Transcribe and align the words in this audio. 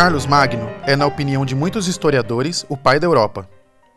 Carlos 0.00 0.24
Magno 0.24 0.66
é, 0.86 0.96
na 0.96 1.04
opinião 1.04 1.44
de 1.44 1.54
muitos 1.54 1.86
historiadores, 1.86 2.64
o 2.70 2.74
pai 2.74 2.98
da 2.98 3.06
Europa. 3.06 3.46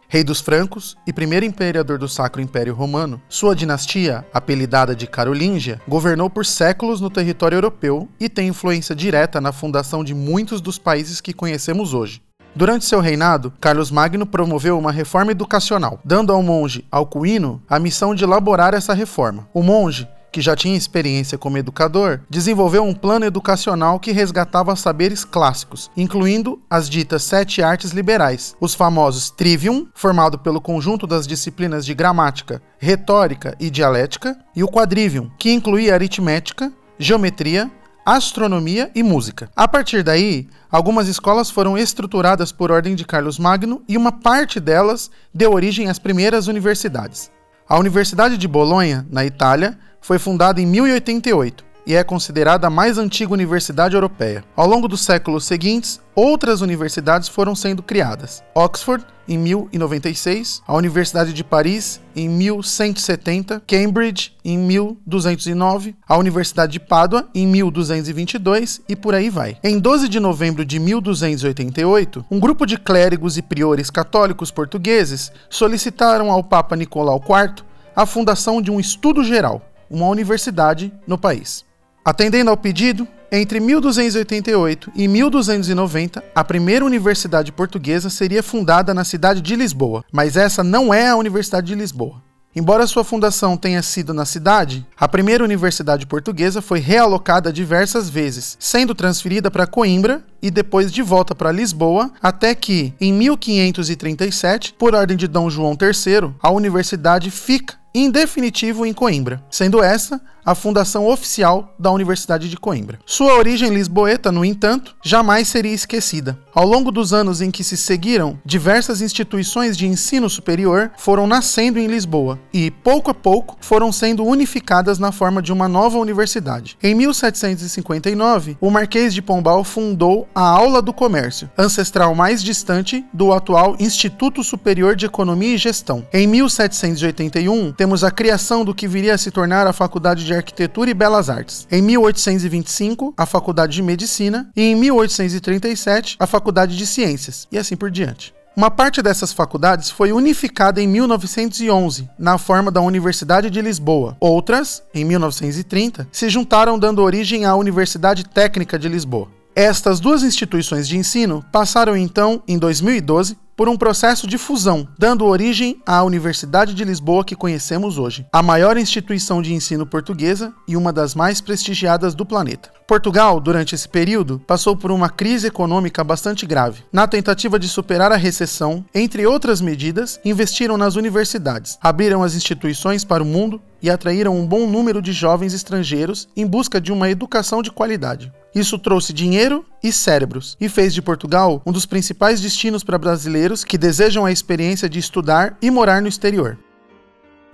Rei 0.10 0.22
dos 0.22 0.42
Francos 0.42 0.98
e 1.08 1.14
primeiro 1.14 1.46
imperador 1.46 1.98
do 1.98 2.10
Sacro 2.10 2.42
Império 2.42 2.74
Romano, 2.74 3.22
sua 3.30 3.56
dinastia, 3.56 4.26
apelidada 4.34 4.94
de 4.94 5.08
Carolíngia, 5.08 5.80
governou 5.88 6.30
por 6.30 6.46
séculos 6.46 7.00
no 7.00 7.10
território 7.10 7.56
europeu 7.56 8.10
e 8.20 8.28
tem 8.28 8.50
influência 8.50 8.94
direta 8.94 9.40
na 9.40 9.54
fundação 9.54 10.04
de 10.04 10.14
muitos 10.14 10.60
dos 10.60 10.78
países 10.78 11.22
que 11.22 11.32
conhecemos 11.32 11.94
hoje. 11.94 12.22
Durante 12.54 12.84
seu 12.84 13.00
reinado, 13.00 13.54
Carlos 13.62 13.90
Magno 13.90 14.28
promoveu 14.28 14.78
uma 14.78 14.92
reforma 14.92 15.32
educacional, 15.32 16.02
dando 16.04 16.34
ao 16.34 16.44
monge 16.44 16.86
Alcuino 16.92 17.64
a 17.68 17.80
missão 17.80 18.14
de 18.14 18.26
elaborar 18.26 18.74
essa 18.74 18.94
reforma. 18.94 19.48
O 19.54 19.64
monge 19.64 20.06
que 20.34 20.42
já 20.42 20.56
tinha 20.56 20.76
experiência 20.76 21.38
como 21.38 21.60
educador, 21.60 22.22
desenvolveu 22.28 22.84
um 22.84 22.94
plano 22.94 23.24
educacional 23.24 24.00
que 24.00 24.12
resgatava 24.12 24.76
saberes 24.76 25.24
clássicos, 25.24 25.92
incluindo 25.96 26.60
as 26.68 26.90
ditas 26.90 27.22
sete 27.22 27.62
artes 27.62 27.92
liberais, 27.92 28.56
os 28.60 28.74
famosos 28.74 29.30
trivium, 29.30 29.88
formado 29.94 30.40
pelo 30.40 30.60
conjunto 30.60 31.06
das 31.06 31.28
disciplinas 31.28 31.86
de 31.86 31.94
gramática, 31.94 32.62
retórica 32.80 33.56
e 33.60 33.70
dialética, 33.70 34.36
e 34.56 34.64
o 34.64 34.68
quadrivium, 34.68 35.30
que 35.38 35.54
incluía 35.54 35.94
aritmética, 35.94 36.74
geometria, 36.98 37.72
astronomia 38.04 38.92
e 38.96 39.04
música. 39.04 39.50
A 39.56 39.68
partir 39.68 40.02
daí, 40.02 40.50
algumas 40.72 41.08
escolas 41.08 41.52
foram 41.52 41.78
estruturadas 41.78 42.52
por 42.52 42.72
ordem 42.72 42.96
de 42.96 43.06
Carlos 43.06 43.38
Magno 43.38 43.84
e 43.88 43.96
uma 43.96 44.12
parte 44.12 44.60
delas 44.60 45.12
deu 45.32 45.54
origem 45.54 45.90
às 45.90 46.00
primeiras 46.00 46.48
universidades. 46.48 47.32
A 47.68 47.78
Universidade 47.78 48.38
de 48.38 48.48
Bolonha, 48.48 49.06
na 49.10 49.26
Itália, 49.26 49.78
foi 50.02 50.20
fundada 50.20 50.60
em 50.62 50.66
1088 50.66 51.73
e 51.86 51.96
é 51.96 52.04
considerada 52.04 52.68
a 52.68 52.70
mais 52.70 52.98
antiga 52.98 53.34
universidade 53.34 53.96
europeia. 53.96 54.44
Ao 54.56 54.68
longo 54.68 54.88
dos 54.88 55.02
séculos 55.02 55.46
seguintes, 55.46 56.00
outras 56.16 56.62
universidades 56.62 57.28
foram 57.28 57.56
sendo 57.56 57.84
criadas. 57.84 58.44
Oxford, 58.56 59.06
em 59.28 59.38
1096, 59.38 60.62
a 60.68 60.76
Universidade 60.76 61.34
de 61.34 61.44
Paris, 61.44 62.02
em 62.16 62.28
1170, 62.28 63.62
Cambridge, 63.66 64.34
em 64.44 64.58
1209, 64.58 65.96
a 66.08 66.18
Universidade 66.18 66.74
de 66.74 66.80
Pádua, 66.80 67.30
em 67.34 67.48
1222 67.48 68.82
e 68.88 68.96
por 68.96 69.16
aí 69.16 69.30
vai. 69.30 69.58
Em 69.64 69.80
12 69.80 70.10
de 70.10 70.20
novembro 70.20 70.66
de 70.66 70.78
1288, 70.80 72.26
um 72.30 72.40
grupo 72.40 72.66
de 72.66 72.78
clérigos 72.78 73.38
e 73.38 73.42
priores 73.42 73.90
católicos 73.90 74.52
portugueses 74.52 75.32
solicitaram 75.50 76.30
ao 76.30 76.44
Papa 76.44 76.76
Nicolau 76.76 77.22
IV 77.24 77.64
a 77.96 78.06
fundação 78.06 78.62
de 78.62 78.72
um 78.72 78.80
estudo 78.80 79.24
geral, 79.24 79.62
uma 79.90 80.08
universidade 80.08 80.92
no 81.08 81.18
país. 81.18 81.64
Atendendo 82.06 82.50
ao 82.50 82.58
pedido, 82.58 83.08
entre 83.32 83.62
1288 83.62 84.92
e 84.94 85.08
1290, 85.08 86.22
a 86.36 86.44
primeira 86.44 86.84
universidade 86.84 87.50
portuguesa 87.50 88.10
seria 88.10 88.44
fundada 88.44 88.94
na 88.94 89.06
cidade 89.06 89.40
de 89.40 89.56
Lisboa, 89.56 90.04
mas 90.12 90.36
essa 90.36 90.62
não 90.66 90.94
é 90.94 91.08
a 91.08 91.16
Universidade 91.16 91.68
de 91.68 91.76
Lisboa. 91.76 92.22
Embora 92.54 92.86
sua 92.86 93.06
fundação 93.06 93.56
tenha 93.56 93.82
sido 93.82 94.14
na 94.14 94.26
cidade, 94.26 94.86
a 95.00 95.08
primeira 95.08 95.46
universidade 95.46 96.06
portuguesa 96.06 96.62
foi 96.62 96.80
realocada 96.80 97.54
diversas 97.54 98.10
vezes, 98.10 98.58
sendo 98.60 98.94
transferida 98.94 99.50
para 99.50 99.66
Coimbra 99.66 100.26
e 100.42 100.52
depois 100.52 100.92
de 100.92 101.02
volta 101.02 101.34
para 101.34 101.54
Lisboa, 101.54 102.12
até 102.22 102.54
que, 102.54 102.94
em 103.00 103.14
1537, 103.14 104.74
por 104.74 104.94
ordem 104.94 105.16
de 105.16 105.26
Dom 105.26 105.50
João 105.50 105.72
III, 105.72 106.34
a 106.42 106.52
universidade 106.52 107.32
fica 107.32 107.76
em 107.96 108.12
definitivo 108.12 108.86
em 108.86 108.94
Coimbra, 108.94 109.44
sendo 109.50 109.82
essa 109.82 110.22
a 110.46 110.56
fundação 110.56 111.08
oficial 111.08 111.74
da 111.78 111.92
Universidade 111.92 112.50
de 112.50 112.58
Coimbra. 112.58 113.00
Sua 113.06 113.36
origem 113.36 113.70
lisboeta, 113.70 114.32
no 114.32 114.44
entanto, 114.44 114.96
jamais 115.04 115.48
seria 115.48 115.74
esquecida. 115.74 116.38
Ao 116.54 116.66
longo 116.66 116.92
dos 116.92 117.14
anos 117.14 117.42
em 117.42 117.50
que 117.50 117.64
se 117.64 117.76
seguiram, 117.76 118.40
diversas 118.46 119.02
instituições 119.02 119.76
de 119.76 119.88
ensino 119.88 120.30
superior 120.30 120.92
foram 120.98 121.26
nascendo 121.26 121.80
em 121.80 121.88
Lisboa 121.88 122.40
e, 122.54 122.70
pouco 122.70 123.12
a 123.12 123.14
pouco, 123.14 123.58
foram 123.60 123.92
sendo 123.92 124.24
unificadas 124.24 125.00
na 125.00 125.12
forma 125.12 125.42
de 125.42 125.52
uma 125.52 125.68
nova 125.68 125.98
universidade. 125.98 126.78
Em 126.82 126.94
1759, 126.94 128.58
o 128.62 128.70
Marquês 128.70 129.14
de 129.14 129.22
Pombal 129.22 129.64
fundou 129.64 130.28
a 130.36 130.42
Aula 130.42 130.82
do 130.82 130.94
Comércio, 130.94 131.50
ancestral 131.58 132.14
mais 132.14 132.44
distante 132.44 133.04
do 133.14 133.34
atual 133.34 133.76
Instituto 133.80 134.44
Superior 134.44 134.96
de 134.96 135.06
Economia 135.06 135.56
e 135.56 135.58
Gestão. 135.58 136.06
Em 136.14 136.28
1781, 136.28 137.72
temos 137.74 138.04
a 138.04 138.12
criação 138.12 138.64
do 138.64 138.76
que 138.76 138.88
viria 138.88 139.16
a 139.16 139.18
se 139.18 139.32
tornar 139.32 139.66
a 139.66 139.74
Faculdade 139.74 140.26
de 140.26 140.33
de 140.34 140.38
Arquitetura 140.38 140.90
e 140.90 140.94
Belas 140.94 141.30
Artes. 141.30 141.68
Em 141.72 141.82
1825, 141.82 143.14
a 143.16 143.26
Faculdade 143.26 143.74
de 143.74 143.84
Medicina 143.84 144.50
e 144.56 144.64
em 144.64 144.76
1837, 144.76 146.18
a 146.20 146.26
Faculdade 146.26 146.76
de 146.76 146.88
Ciências, 146.88 147.48
e 147.52 147.58
assim 147.58 147.76
por 147.76 147.92
diante. 147.92 148.34
Uma 148.56 148.70
parte 148.70 149.02
dessas 149.02 149.34
faculdades 149.34 149.90
foi 149.90 150.12
unificada 150.12 150.82
em 150.82 150.88
1911, 150.88 152.08
na 152.20 152.38
forma 152.38 152.70
da 152.72 152.82
Universidade 152.82 153.50
de 153.50 153.62
Lisboa. 153.62 154.16
Outras, 154.20 154.84
em 154.94 155.04
1930, 155.04 156.08
se 156.12 156.30
juntaram 156.30 156.78
dando 156.78 157.02
origem 157.02 157.46
à 157.46 157.56
Universidade 157.56 158.24
Técnica 158.24 158.78
de 158.78 158.88
Lisboa. 158.88 159.28
Estas 159.56 160.00
duas 160.00 160.24
instituições 160.24 160.88
de 160.88 160.98
ensino 160.98 161.44
passaram 161.52 161.96
então, 161.96 162.42
em 162.48 162.58
2012, 162.58 163.38
por 163.56 163.70
um 163.70 163.78
processo 163.78 164.28
de 164.28 164.38
fusão, 164.38 164.88
dando 164.98 165.26
origem 165.26 165.82
à 165.86 166.04
Universidade 166.04 166.74
de 166.74 166.84
Lisboa 166.84 167.24
que 167.24 167.36
conhecemos 167.36 167.98
hoje, 167.98 168.26
a 168.32 168.42
maior 168.42 168.78
instituição 168.78 169.42
de 169.42 169.54
ensino 169.54 169.86
portuguesa 169.86 170.54
e 170.68 170.76
uma 170.76 170.92
das 170.92 171.16
mais 171.16 171.40
prestigiadas 171.40 172.16
do 172.16 172.26
planeta. 172.26 172.72
Portugal, 172.94 173.40
durante 173.40 173.74
esse 173.74 173.90
período, 173.90 174.38
passou 174.46 174.78
por 174.78 174.92
uma 174.92 175.10
crise 175.10 175.48
econômica 175.48 176.04
bastante 176.04 176.46
grave. 176.46 176.84
Na 176.94 177.08
tentativa 177.08 177.58
de 177.58 177.68
superar 177.68 178.12
a 178.12 178.18
recessão, 178.18 178.86
entre 178.94 179.26
outras 179.26 179.60
medidas, 179.60 180.20
investiram 180.24 180.78
nas 180.78 180.96
universidades, 180.96 181.80
abriram 181.82 182.22
as 182.22 182.36
instituições 182.36 183.04
para 183.04 183.24
o 183.24 183.26
mundo 183.26 183.60
e 183.82 183.90
atraíram 183.90 184.38
um 184.38 184.46
bom 184.46 184.68
número 184.68 185.02
de 185.02 185.12
jovens 185.12 185.56
estrangeiros 185.56 186.30
em 186.38 186.46
busca 186.46 186.80
de 186.80 186.92
uma 186.92 187.10
educação 187.10 187.64
de 187.64 187.72
qualidade. 187.72 188.32
Isso 188.54 188.78
trouxe 188.78 189.12
dinheiro 189.12 189.66
e 189.82 189.92
cérebros 189.92 190.56
e 190.62 190.70
fez 190.70 190.94
de 190.94 191.02
Portugal 191.02 191.64
um 191.66 191.72
dos 191.72 191.88
principais 191.88 192.42
destinos 192.42 192.84
para 192.84 193.00
brasileiros 193.00 193.64
que 193.64 193.76
desejam 193.76 194.24
a 194.24 194.32
experiência 194.32 194.88
de 194.88 195.00
estudar 195.00 195.58
e 195.60 195.72
morar 195.72 196.00
no 196.00 196.08
exterior. 196.08 196.60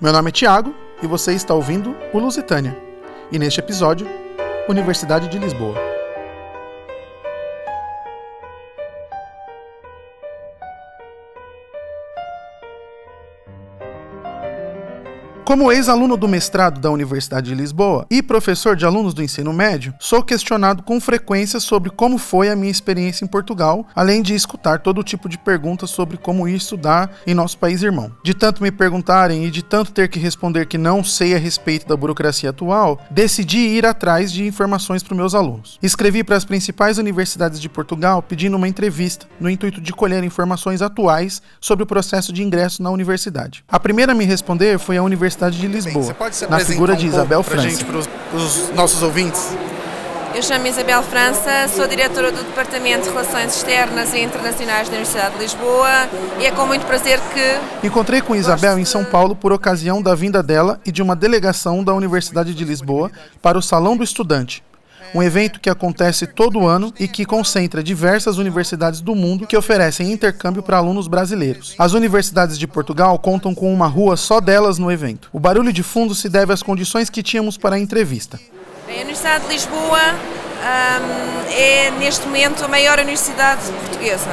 Meu 0.02 0.12
nome 0.12 0.28
é 0.28 0.34
Tiago 0.34 0.76
e 1.02 1.08
você 1.08 1.32
está 1.32 1.54
ouvindo 1.54 1.96
o 2.14 2.20
Lusitânia. 2.20 2.78
E 3.32 3.40
neste 3.40 3.62
episódio, 3.62 4.06
Universidade 4.70 5.28
de 5.28 5.40
Lisboa. 5.40 5.89
Como 15.50 15.72
ex-aluno 15.72 16.16
do 16.16 16.28
mestrado 16.28 16.80
da 16.80 16.92
Universidade 16.92 17.50
de 17.50 17.56
Lisboa 17.56 18.06
e 18.08 18.22
professor 18.22 18.76
de 18.76 18.86
alunos 18.86 19.16
do 19.16 19.24
ensino 19.24 19.52
médio, 19.52 19.96
sou 20.00 20.22
questionado 20.22 20.84
com 20.84 21.02
frequência 21.02 21.60
sobre 21.60 21.90
como 21.90 22.20
foi 22.20 22.52
a 22.52 22.56
minha 22.56 22.70
experiência 22.70 23.26
em 23.26 23.28
Portugal, 23.28 23.84
além 23.96 24.22
de 24.22 24.36
escutar 24.36 24.78
todo 24.78 25.02
tipo 25.02 25.28
de 25.28 25.40
perguntas 25.40 25.90
sobre 25.90 26.18
como 26.18 26.48
ir 26.48 26.58
estudar 26.58 27.12
em 27.26 27.34
nosso 27.34 27.58
país 27.58 27.82
irmão. 27.82 28.12
De 28.24 28.36
tanto 28.36 28.62
me 28.62 28.72
perguntarem 28.72 29.44
e 29.44 29.50
de 29.50 29.64
tanto 29.64 29.92
ter 29.92 30.08
que 30.08 30.20
responder 30.20 30.68
que 30.68 30.78
não 30.78 31.04
sei 31.04 31.34
a 31.34 31.40
respeito 31.40 31.88
da 31.88 31.98
burocracia 31.98 32.52
atual, 32.52 33.02
decidi 33.10 33.58
ir 33.58 33.88
atrás 33.88 34.32
de 34.32 34.46
informações 34.46 35.02
para 35.02 35.18
meus 35.18 35.34
alunos. 35.34 35.80
Escrevi 35.82 36.24
para 36.24 36.38
as 36.38 36.46
principais 36.46 37.00
universidades 37.00 37.60
de 37.60 37.68
Portugal 37.68 38.22
pedindo 38.22 38.56
uma 38.56 38.68
entrevista, 38.68 39.26
no 39.40 39.50
intuito 39.50 39.82
de 39.82 39.94
colher 39.94 40.24
informações 40.24 40.84
atuais 40.84 41.42
sobre 41.60 41.82
o 41.82 41.88
processo 41.88 42.32
de 42.32 42.44
ingresso 42.44 42.84
na 42.84 42.92
universidade. 42.92 43.64
A 43.68 43.80
primeira 43.80 44.12
a 44.12 44.16
me 44.16 44.26
responder 44.26 44.78
foi 44.78 44.98
a 44.98 45.02
Universidade 45.02 45.39
Universidade 45.40 45.58
de 45.58 45.68
Lisboa, 45.68 46.16
Bem, 46.20 46.50
na 46.50 46.60
figura 46.60 46.96
de 46.96 47.06
um 47.06 47.10
Isabel 47.10 47.44
França. 47.44 47.86
Para 47.86 48.38
os 48.38 48.70
nossos 48.76 49.02
ouvintes. 49.02 49.42
Eu 50.36 50.44
chamo 50.44 50.68
Isabel 50.68 51.02
França, 51.02 51.68
sou 51.68 51.88
diretora 51.88 52.32
do 52.32 52.44
Departamento 52.44 53.04
de 53.04 53.10
Relações 53.10 53.56
Externas 53.56 54.14
e 54.14 54.20
Internacionais 54.20 54.88
da 54.88 54.96
Universidade 54.96 55.36
de 55.36 55.42
Lisboa 55.42 56.08
e 56.40 56.46
é 56.46 56.52
com 56.52 56.68
muito 56.68 56.86
prazer 56.86 57.20
que. 57.34 57.88
Encontrei 57.88 58.22
com 58.22 58.36
Isabel 58.36 58.78
em 58.78 58.86
São 58.86 59.04
Paulo 59.04 59.36
por 59.36 59.52
ocasião 59.52 60.02
da 60.02 60.14
vinda 60.14 60.44
dela 60.44 60.80
e 60.86 60.92
de 60.92 61.02
uma 61.02 61.16
delegação 61.16 61.84
da 61.84 61.94
Universidade 61.94 62.54
de 62.54 62.64
Lisboa 62.64 63.12
para 63.42 63.58
o 63.58 63.62
Salão 63.62 63.98
do 63.98 64.04
Estudante, 64.04 64.64
um 65.14 65.24
evento 65.24 65.60
que 65.60 65.70
acontece 65.70 66.28
todo 66.28 66.68
ano 66.68 66.94
e 67.00 67.08
que 67.08 67.26
concentra 67.26 67.84
diversas 67.84 68.38
universidades 68.38 69.02
do 69.02 69.16
mundo 69.16 69.48
que 69.48 69.58
oferecem 69.58 70.12
intercâmbio 70.12 70.64
para 70.64 70.78
alunos 70.78 71.08
brasileiros. 71.08 71.76
As 71.78 71.94
universidades 71.94 72.58
de 72.58 72.68
Portugal 72.68 73.18
contam 73.20 73.54
com 73.56 73.74
uma 73.74 73.88
rua 73.88 74.16
só 74.18 74.40
delas 74.40 74.78
no 74.78 74.92
evento. 74.92 75.30
O 75.34 75.40
barulho 75.40 75.74
de 75.74 75.84
fundo 75.84 76.14
se 76.14 76.30
deve 76.30 76.54
às 76.54 76.64
condições 76.64 77.10
que 77.10 77.24
tínhamos 77.24 77.58
para 77.58 77.76
a 77.76 77.80
entrevista. 77.80 78.40
a 78.88 78.92
Universidade 78.92 79.46
de 79.46 79.54
Lisboa 79.54 80.00
um, 80.60 81.54
é, 81.54 81.92
neste 82.00 82.26
momento, 82.26 82.64
a 82.64 82.68
maior 82.68 83.00
universidade 83.00 83.62
portuguesa. 83.72 84.30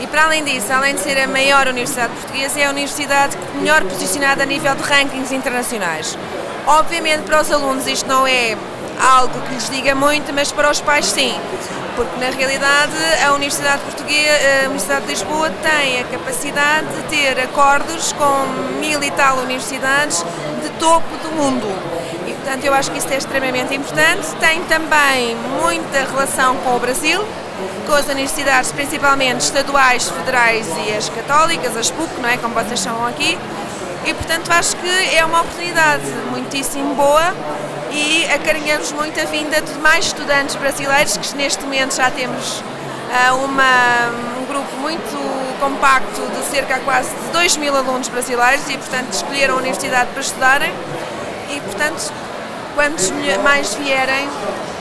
E 0.00 0.06
para 0.06 0.24
além 0.24 0.42
disso, 0.42 0.72
além 0.72 0.94
de 0.94 1.00
ser 1.00 1.18
a 1.18 1.26
maior 1.26 1.68
universidade 1.68 2.12
portuguesa, 2.14 2.58
é 2.58 2.66
a 2.66 2.70
universidade 2.70 3.36
melhor 3.56 3.82
posicionada 3.84 4.42
a 4.42 4.46
nível 4.46 4.74
de 4.74 4.82
rankings 4.82 5.34
internacionais. 5.34 6.16
Obviamente, 6.66 7.22
para 7.24 7.42
os 7.42 7.52
alunos, 7.52 7.86
isto 7.86 8.08
não 8.08 8.26
é 8.26 8.56
algo 9.00 9.40
que 9.40 9.54
lhes 9.54 9.68
diga 9.68 9.94
muito, 9.94 10.32
mas 10.32 10.52
para 10.52 10.70
os 10.70 10.80
pais 10.80 11.06
sim, 11.06 11.34
porque 11.96 12.18
na 12.18 12.30
realidade 12.30 12.92
a 13.24 13.32
Universidade, 13.32 13.82
Portuguesa, 13.82 14.30
a 14.56 14.64
Universidade 14.64 15.02
de 15.02 15.08
Lisboa 15.08 15.50
tem 15.62 16.00
a 16.00 16.04
capacidade 16.04 16.86
de 16.86 17.02
ter 17.04 17.40
acordos 17.40 18.12
com 18.12 18.78
mil 18.80 19.02
e 19.02 19.10
tal 19.12 19.38
universidades 19.38 20.24
de 20.62 20.68
topo 20.78 21.16
do 21.22 21.34
mundo. 21.34 22.00
Portanto 22.50 22.64
eu 22.64 22.74
acho 22.74 22.90
que 22.90 22.98
isso 22.98 23.08
é 23.08 23.16
extremamente 23.16 23.74
importante. 23.74 24.26
Tem 24.40 24.60
também 24.64 25.36
muita 25.62 26.00
relação 26.00 26.56
com 26.56 26.74
o 26.74 26.78
Brasil, 26.80 27.24
com 27.86 27.92
as 27.92 28.08
universidades, 28.08 28.72
principalmente 28.72 29.42
estaduais, 29.42 30.08
federais 30.08 30.66
e 30.86 30.96
as 30.96 31.08
católicas, 31.10 31.76
as 31.76 31.90
PUC, 31.90 32.20
não 32.20 32.28
é? 32.28 32.36
como 32.38 32.54
vocês 32.54 32.80
chamam 32.80 33.06
aqui. 33.06 33.38
E 34.04 34.14
portanto 34.14 34.50
acho 34.50 34.74
que 34.76 35.16
é 35.16 35.24
uma 35.24 35.42
oportunidade 35.42 36.02
muitíssimo 36.30 36.94
boa 36.94 37.34
e 37.92 38.26
acarinhamos 38.32 38.92
muito 38.92 39.20
a 39.20 39.24
vinda 39.24 39.60
de 39.60 39.72
mais 39.78 40.06
estudantes 40.06 40.56
brasileiros, 40.56 41.16
que 41.16 41.36
neste 41.36 41.62
momento 41.64 41.96
já 41.96 42.10
temos 42.10 42.60
uh, 42.60 43.44
uma, 43.44 44.08
um 44.40 44.46
grupo 44.46 44.76
muito 44.76 45.58
compacto 45.60 46.20
de 46.20 46.44
cerca 46.46 46.78
de 46.78 46.84
quase 46.84 47.14
de 47.14 47.32
2 47.32 47.56
mil 47.58 47.76
alunos 47.76 48.08
brasileiros 48.08 48.68
e 48.68 48.78
portanto 48.78 49.12
escolheram 49.12 49.54
a 49.54 49.58
universidade 49.58 50.10
para 50.10 50.20
estudarem. 50.20 50.72
E 51.50 51.60
portanto 51.60 52.12
quantos 52.74 53.10
mais 53.42 53.74
vierem 53.74 54.28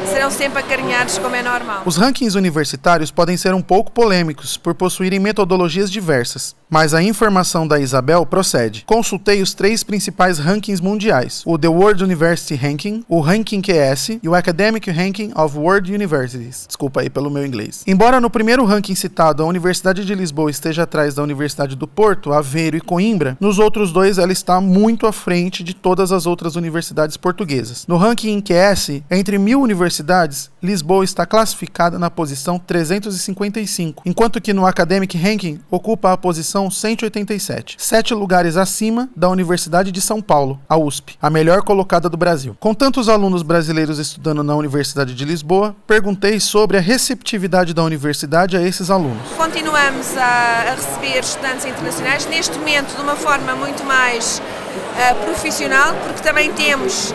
serão 0.07 0.31
sempre 0.31 0.60
acarinhados, 0.60 1.18
como 1.18 1.36
é 1.36 1.44
normal. 1.44 1.84
Os 1.86 1.98
rankings 1.98 2.36
universitários 2.36 3.12
podem 3.12 3.36
ser 3.38 3.54
um 3.54 3.62
pouco 3.62 3.92
polêmicos 3.92 4.57
por 4.57 4.74
possuírem 4.74 5.19
metodologias 5.19 5.92
diversas, 5.92 6.56
mas 6.69 6.94
a 6.94 7.01
informação 7.01 7.68
da 7.68 7.80
Isabel 7.80 8.25
procede. 8.25 8.84
Consultei 8.86 9.42
os 9.42 9.54
três 9.54 9.84
principais 9.84 10.40
rankings 10.40 10.81
mundiais: 10.81 11.44
o 11.46 11.57
The 11.57 11.68
World 11.68 12.04
University 12.04 12.56
Ranking, 12.56 13.04
o 13.07 13.19
Ranking 13.19 13.62
QS 13.62 14.19
e 14.22 14.30
o 14.30 14.36
Academic 14.36 14.90
Ranking 14.90 15.31
of 15.36 15.57
World 15.57 15.94
Universities. 15.94 16.66
Desculpa 16.68 17.02
aí 17.02 17.10
pelo 17.10 17.30
meu 17.30 17.45
inglês. 17.45 17.84
Embora 17.86 18.22
no 18.22 18.30
primeiro 18.30 18.63
ranking 18.66 18.95
citado 18.95 19.44
a 19.44 19.45
Universidade 19.45 20.06
de 20.06 20.16
Lisboa 20.16 20.52
esteja 20.52 20.84
atrás 20.84 21.13
da 21.13 21.24
Universidade 21.24 21.75
do 21.75 21.88
Porto, 21.88 22.31
Aveiro 22.31 22.78
e 22.78 22.81
Coimbra, 22.81 23.38
nos 23.40 23.60
outros 23.60 23.92
dois 23.92 24.18
ela 24.18 24.31
está 24.31 24.62
muito 24.62 25.07
à 25.07 25.12
frente 25.12 25.63
de 25.63 25.74
todas 25.74 26.12
as 26.12 26.25
outras 26.25 26.56
universidades 26.56 27.18
portuguesas. 27.18 27.86
No 27.88 27.98
ranking 27.98 28.42
QS, 28.42 29.02
entre 29.10 29.38
mil 29.38 29.62
universidades 29.62 29.88
universidades, 29.89 30.51
Lisboa 30.62 31.03
está 31.03 31.25
classificada 31.25 31.97
na 31.97 32.12
posição 32.12 32.59
355, 32.59 34.03
enquanto 34.06 34.39
que 34.39 34.53
no 34.53 34.65
Academic 34.65 35.18
Ranking 35.18 35.59
ocupa 35.71 36.13
a 36.13 36.18
posição 36.18 36.69
187, 36.69 37.75
sete 37.80 38.13
lugares 38.13 38.56
acima 38.56 39.09
da 39.15 39.30
Universidade 39.30 39.91
de 39.91 40.00
São 40.00 40.21
Paulo, 40.21 40.59
a 40.69 40.77
USP, 40.77 41.18
a 41.19 41.30
melhor 41.30 41.63
colocada 41.63 42.07
do 42.07 42.18
Brasil. 42.18 42.56
Com 42.59 42.74
tantos 42.74 43.09
alunos 43.09 43.41
brasileiros 43.41 43.97
estudando 43.97 44.44
na 44.44 44.56
Universidade 44.56 45.15
de 45.15 45.25
Lisboa, 45.25 45.75
perguntei 45.88 46.39
sobre 46.39 46.77
a 46.77 46.81
receptividade 46.81 47.74
da 47.74 47.83
universidade 47.83 48.56
a 48.56 48.62
esses 48.62 48.92
alunos. 48.92 49.24
Continuamos 49.38 50.15
a, 50.18 50.75
receber 50.75 51.19
estudantes 51.19 51.65
internacionais, 51.65 52.27
neste 52.27 52.57
momento 52.59 52.95
de 52.95 53.01
uma 53.01 53.15
forma 53.15 53.56
muito 53.56 53.83
mais 53.85 54.39
uh, 54.39 55.25
profissional, 55.25 55.95
porque 56.03 56.21
também 56.21 56.53
temos 56.53 57.13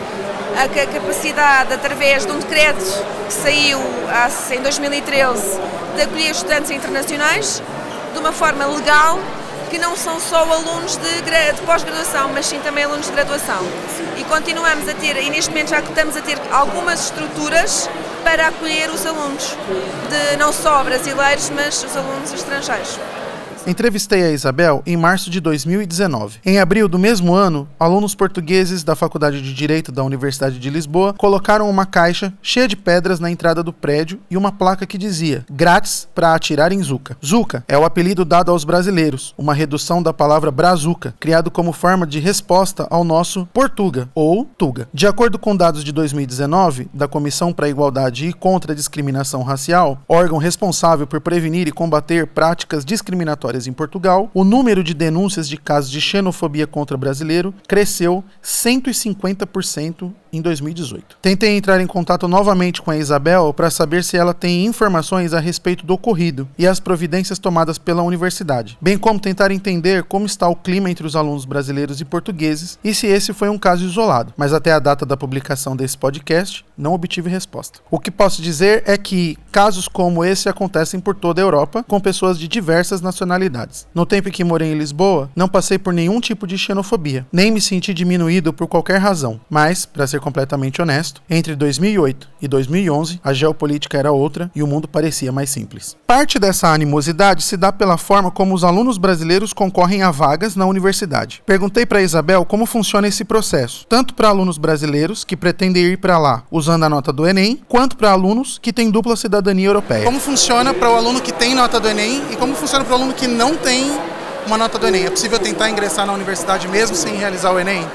a 0.57 0.87
capacidade, 0.87 1.73
através 1.73 2.25
de 2.25 2.31
um 2.31 2.39
decreto 2.39 2.85
que 3.27 3.33
saiu 3.33 3.79
em 4.51 4.61
2013, 4.61 5.41
de 5.95 6.01
acolher 6.01 6.31
estudantes 6.31 6.71
internacionais 6.71 7.61
de 8.13 8.19
uma 8.19 8.31
forma 8.31 8.65
legal, 8.65 9.19
que 9.69 9.77
não 9.77 9.95
são 9.95 10.19
só 10.19 10.37
alunos 10.37 10.95
de, 10.95 11.21
de 11.21 11.61
pós-graduação, 11.65 12.29
mas 12.33 12.45
sim 12.45 12.59
também 12.59 12.85
alunos 12.85 13.07
de 13.07 13.11
graduação. 13.11 13.61
E 14.17 14.23
continuamos 14.23 14.87
a 14.87 14.93
ter, 14.93 15.17
e 15.17 15.29
neste 15.29 15.49
momento 15.49 15.69
já 15.69 15.79
estamos 15.79 16.15
a 16.15 16.21
ter 16.21 16.37
algumas 16.51 17.05
estruturas 17.05 17.89
para 18.23 18.47
acolher 18.47 18.89
os 18.89 19.05
alunos, 19.05 19.57
de 20.09 20.37
não 20.37 20.53
só 20.53 20.83
brasileiros, 20.83 21.49
mas 21.49 21.83
os 21.83 21.95
alunos 21.97 22.31
estrangeiros. 22.31 22.97
Entrevistei 23.67 24.21
a 24.21 24.31
Isabel 24.31 24.83
em 24.85 24.95
março 24.95 25.27
de 25.27 25.39
2019. 25.39 26.37
Em 26.45 26.59
abril 26.59 26.87
do 26.87 26.99
mesmo 26.99 27.33
ano, 27.33 27.67
alunos 27.79 28.13
portugueses 28.13 28.83
da 28.83 28.95
Faculdade 28.95 29.41
de 29.41 29.55
Direito 29.55 29.91
da 29.91 30.03
Universidade 30.03 30.59
de 30.59 30.69
Lisboa 30.69 31.15
colocaram 31.17 31.67
uma 31.67 31.83
caixa 31.83 32.31
cheia 32.43 32.67
de 32.67 32.75
pedras 32.75 33.19
na 33.19 33.31
entrada 33.31 33.63
do 33.63 33.73
prédio 33.73 34.19
e 34.29 34.37
uma 34.37 34.51
placa 34.51 34.85
que 34.85 34.99
dizia: 34.99 35.43
grátis 35.49 36.07
para 36.13 36.35
atirar 36.35 36.71
em 36.71 36.83
Zuca. 36.83 37.17
Zuca 37.25 37.63
é 37.67 37.75
o 37.75 37.83
apelido 37.83 38.23
dado 38.23 38.51
aos 38.51 38.63
brasileiros, 38.63 39.33
uma 39.35 39.55
redução 39.55 40.01
da 40.01 40.13
palavra 40.13 40.51
brazuca, 40.51 41.15
criado 41.19 41.49
como 41.49 41.73
forma 41.73 42.05
de 42.05 42.19
resposta 42.19 42.85
ao 42.91 43.03
nosso 43.03 43.47
Portuga 43.47 44.07
ou 44.13 44.45
Tuga. 44.45 44.87
De 44.93 45.07
acordo 45.07 45.39
com 45.39 45.57
dados 45.57 45.83
de 45.83 45.91
2019 45.91 46.87
da 46.93 47.07
Comissão 47.07 47.51
para 47.51 47.65
a 47.65 47.69
Igualdade 47.69 48.27
e 48.27 48.33
contra 48.33 48.73
a 48.73 48.75
Discriminação 48.75 49.41
Racial, 49.41 49.97
órgão 50.07 50.37
responsável 50.37 51.07
por 51.07 51.19
prevenir 51.19 51.67
e 51.67 51.71
combater 51.71 52.27
práticas 52.27 52.85
discriminatórias 52.85 53.54
em 53.65 53.73
Portugal, 53.73 54.29
o 54.33 54.43
número 54.43 54.83
de 54.83 54.93
denúncias 54.93 55.47
de 55.47 55.55
casos 55.55 55.89
de 55.89 56.01
xenofobia 56.01 56.67
contra 56.67 56.97
brasileiro 56.97 57.53
cresceu 57.67 58.23
150% 58.43 60.13
em 60.37 60.41
2018. 60.41 61.17
Tentei 61.21 61.57
entrar 61.57 61.79
em 61.79 61.87
contato 61.87 62.27
novamente 62.27 62.81
com 62.81 62.91
a 62.91 62.97
Isabel 62.97 63.53
para 63.53 63.69
saber 63.69 64.03
se 64.03 64.17
ela 64.17 64.33
tem 64.33 64.65
informações 64.65 65.33
a 65.33 65.39
respeito 65.39 65.85
do 65.85 65.93
ocorrido 65.93 66.47
e 66.57 66.67
as 66.67 66.79
providências 66.79 67.39
tomadas 67.39 67.77
pela 67.77 68.03
universidade, 68.03 68.77
bem 68.81 68.97
como 68.97 69.19
tentar 69.19 69.51
entender 69.51 70.03
como 70.03 70.25
está 70.25 70.47
o 70.47 70.55
clima 70.55 70.89
entre 70.89 71.05
os 71.05 71.15
alunos 71.15 71.45
brasileiros 71.45 72.01
e 72.01 72.05
portugueses 72.05 72.79
e 72.83 72.93
se 72.93 73.07
esse 73.07 73.33
foi 73.33 73.49
um 73.49 73.57
caso 73.57 73.85
isolado. 73.85 74.33
Mas 74.37 74.53
até 74.53 74.71
a 74.71 74.79
data 74.79 75.05
da 75.05 75.17
publicação 75.17 75.75
desse 75.75 75.97
podcast, 75.97 76.65
não 76.77 76.93
obtive 76.93 77.29
resposta. 77.29 77.79
O 77.89 77.99
que 77.99 78.11
posso 78.11 78.41
dizer 78.41 78.83
é 78.85 78.97
que 78.97 79.37
casos 79.51 79.87
como 79.87 80.23
esse 80.23 80.49
acontecem 80.49 80.99
por 80.99 81.15
toda 81.15 81.41
a 81.41 81.43
Europa, 81.43 81.83
com 81.87 81.99
pessoas 81.99 82.37
de 82.37 82.47
diversas 82.47 83.01
nacionalidades. 83.01 83.87
No 83.93 84.05
tempo 84.05 84.29
em 84.29 84.31
que 84.31 84.43
morei 84.43 84.71
em 84.71 84.77
Lisboa, 84.77 85.29
não 85.35 85.47
passei 85.47 85.77
por 85.77 85.93
nenhum 85.93 86.19
tipo 86.19 86.45
de 86.45 86.57
xenofobia, 86.57 87.25
nem 87.31 87.51
me 87.51 87.61
senti 87.61 87.93
diminuído 87.93 88.53
por 88.53 88.67
qualquer 88.67 88.97
razão, 88.97 89.39
mas, 89.49 89.85
para 89.85 90.07
ser 90.07 90.19
completamente 90.25 90.81
honesto, 90.81 91.21
entre 91.29 91.55
2008 91.55 92.27
e 92.41 92.47
2011 92.47 93.21
a 93.23 93.31
geopolítica 93.31 93.95
era 93.95 94.11
outra 94.11 94.49
e 94.55 94.63
o 94.63 94.67
mundo 94.67 94.87
parecia 94.87 95.31
mais 95.31 95.51
simples. 95.51 95.95
Parte 96.07 96.39
dessa 96.39 96.69
animosidade 96.69 97.43
se 97.43 97.55
dá 97.55 97.71
pela 97.71 97.95
forma 97.95 98.31
como 98.31 98.55
os 98.55 98.63
alunos 98.63 98.97
brasileiros 98.97 99.53
concorrem 99.53 100.01
a 100.01 100.09
vagas 100.09 100.55
na 100.55 100.65
universidade. 100.65 101.43
Perguntei 101.45 101.85
para 101.85 102.01
Isabel 102.01 102.43
como 102.43 102.65
funciona 102.65 103.07
esse 103.07 103.23
processo, 103.23 103.85
tanto 103.87 104.15
para 104.15 104.29
alunos 104.29 104.57
brasileiros 104.57 105.23
que 105.23 105.37
pretendem 105.37 105.83
ir 105.83 105.97
para 105.99 106.17
lá 106.17 106.43
usando 106.49 106.83
a 106.83 106.89
nota 106.89 107.13
do 107.13 107.27
Enem, 107.27 107.61
quanto 107.67 107.95
para 107.95 108.11
alunos 108.11 108.57
que 108.59 108.73
têm 108.73 108.89
dupla 108.89 109.15
cidadania 109.15 109.67
europeia. 109.67 110.05
Como 110.05 110.19
funciona 110.19 110.73
para 110.73 110.89
o 110.89 110.95
aluno 110.95 111.21
que 111.21 111.31
tem 111.31 111.53
nota 111.53 111.79
do 111.79 111.87
Enem 111.87 112.23
e 112.31 112.35
como 112.35 112.55
funciona 112.55 112.83
para 112.83 112.93
o 112.93 112.95
aluno 112.95 113.13
que 113.13 113.27
não 113.27 113.55
tem 113.55 113.91
uma 114.47 114.57
nota 114.57 114.79
do 114.79 114.87
Enem? 114.87 115.05
É 115.05 115.09
possível 115.11 115.37
tentar 115.37 115.69
ingressar 115.69 116.05
na 116.07 116.13
universidade 116.13 116.67
mesmo 116.67 116.95
sem 116.95 117.15
realizar 117.15 117.51
o 117.51 117.59
Enem? 117.59 117.85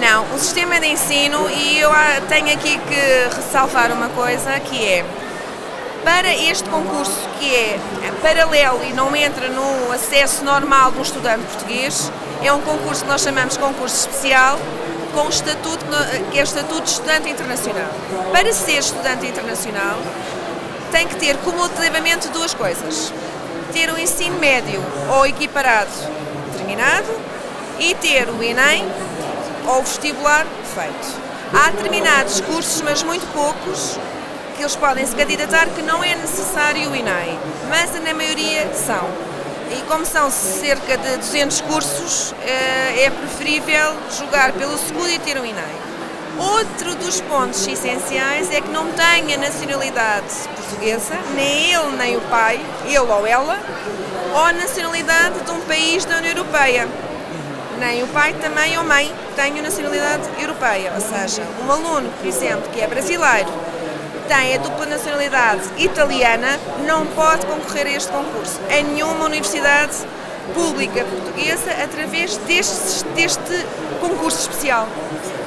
Não, 0.00 0.24
o 0.32 0.38
sistema 0.38 0.78
de 0.78 0.86
ensino, 0.86 1.50
e 1.50 1.80
eu 1.80 1.90
tenho 2.28 2.52
aqui 2.52 2.78
que 2.78 3.36
ressalvar 3.36 3.90
uma 3.90 4.08
coisa, 4.10 4.60
que 4.60 4.84
é, 4.84 5.04
para 6.04 6.32
este 6.32 6.68
concurso 6.68 7.28
que 7.38 7.52
é 7.52 7.78
paralelo 8.22 8.80
e 8.84 8.92
não 8.92 9.14
entra 9.16 9.48
no 9.48 9.92
acesso 9.92 10.44
normal 10.44 10.92
de 10.92 10.98
um 10.98 11.02
estudante 11.02 11.44
português, 11.46 12.12
é 12.44 12.52
um 12.52 12.60
concurso 12.60 13.02
que 13.02 13.08
nós 13.08 13.22
chamamos 13.22 13.54
de 13.54 13.60
concurso 13.60 13.96
especial, 13.96 14.58
com 15.12 15.28
estatuto, 15.28 15.84
que 16.30 16.38
é 16.38 16.42
o 16.42 16.44
estatuto 16.44 16.82
de 16.82 16.90
estudante 16.90 17.28
internacional. 17.28 17.90
Para 18.30 18.52
ser 18.52 18.78
estudante 18.78 19.26
internacional, 19.26 19.98
tem 20.92 21.08
que 21.08 21.16
ter 21.16 21.36
cumulativamente 21.38 22.28
duas 22.28 22.54
coisas. 22.54 23.12
Ter 23.72 23.90
o 23.90 23.98
ensino 23.98 24.38
médio 24.38 24.80
ou 25.10 25.26
equiparado 25.26 25.90
terminado 26.56 27.08
e 27.80 27.94
ter 27.94 28.28
o 28.28 28.42
Enem 28.42 28.86
ou 29.68 29.82
vestibular 29.82 30.46
feito. 30.74 31.28
Há 31.52 31.70
determinados 31.70 32.40
cursos, 32.40 32.80
mas 32.80 33.02
muito 33.02 33.26
poucos, 33.32 33.98
que 34.56 34.62
eles 34.62 34.74
podem 34.74 35.06
se 35.06 35.14
candidatar 35.14 35.66
que 35.68 35.82
não 35.82 36.02
é 36.02 36.14
necessário 36.16 36.90
o 36.90 36.96
INAI, 36.96 37.38
mas 37.68 37.92
na 38.02 38.14
maioria 38.14 38.68
são. 38.74 39.08
E 39.70 39.82
como 39.82 40.04
são 40.04 40.30
cerca 40.30 40.96
de 40.96 41.18
200 41.18 41.60
cursos, 41.60 42.34
eh, 42.42 43.04
é 43.04 43.10
preferível 43.10 43.94
jogar 44.18 44.52
pelo 44.52 44.76
seguro 44.78 45.10
e 45.10 45.18
ter 45.18 45.38
o 45.38 45.44
INAI. 45.44 45.76
Outro 46.38 46.94
dos 46.94 47.20
pontos 47.22 47.66
essenciais 47.66 48.50
é 48.50 48.60
que 48.60 48.68
não 48.68 48.86
tenha 48.92 49.36
nacionalidade 49.36 50.48
portuguesa, 50.56 51.14
nem 51.34 51.72
ele 51.72 51.96
nem 51.96 52.16
o 52.16 52.20
pai, 52.22 52.60
ele 52.86 52.98
ou 52.98 53.26
ela, 53.26 53.58
ou 54.34 54.52
nacionalidade 54.54 55.40
de 55.40 55.50
um 55.50 55.60
país 55.62 56.04
da 56.04 56.16
União 56.18 56.32
Europeia 56.36 56.88
nem 57.78 58.02
o 58.02 58.08
pai 58.08 58.34
também 58.34 58.76
ou 58.78 58.84
mãe 58.84 59.12
tenham 59.36 59.62
nacionalidade 59.62 60.28
europeia. 60.38 60.92
Ou 60.94 61.00
seja, 61.00 61.42
um 61.64 61.70
aluno, 61.70 62.10
por 62.18 62.26
exemplo, 62.26 62.68
que 62.72 62.80
é 62.80 62.86
brasileiro, 62.86 63.48
tem 64.26 64.54
a 64.54 64.58
dupla 64.58 64.86
nacionalidade 64.86 65.62
italiana, 65.78 66.58
não 66.86 67.06
pode 67.06 67.46
concorrer 67.46 67.86
a 67.86 67.90
este 67.90 68.12
concurso 68.12 68.60
em 68.70 68.84
nenhuma 68.84 69.24
universidade 69.24 69.96
pública 70.54 71.04
portuguesa 71.04 71.70
através 71.82 72.36
deste, 72.38 73.04
deste 73.14 73.66
concurso 74.00 74.40
especial. 74.40 74.88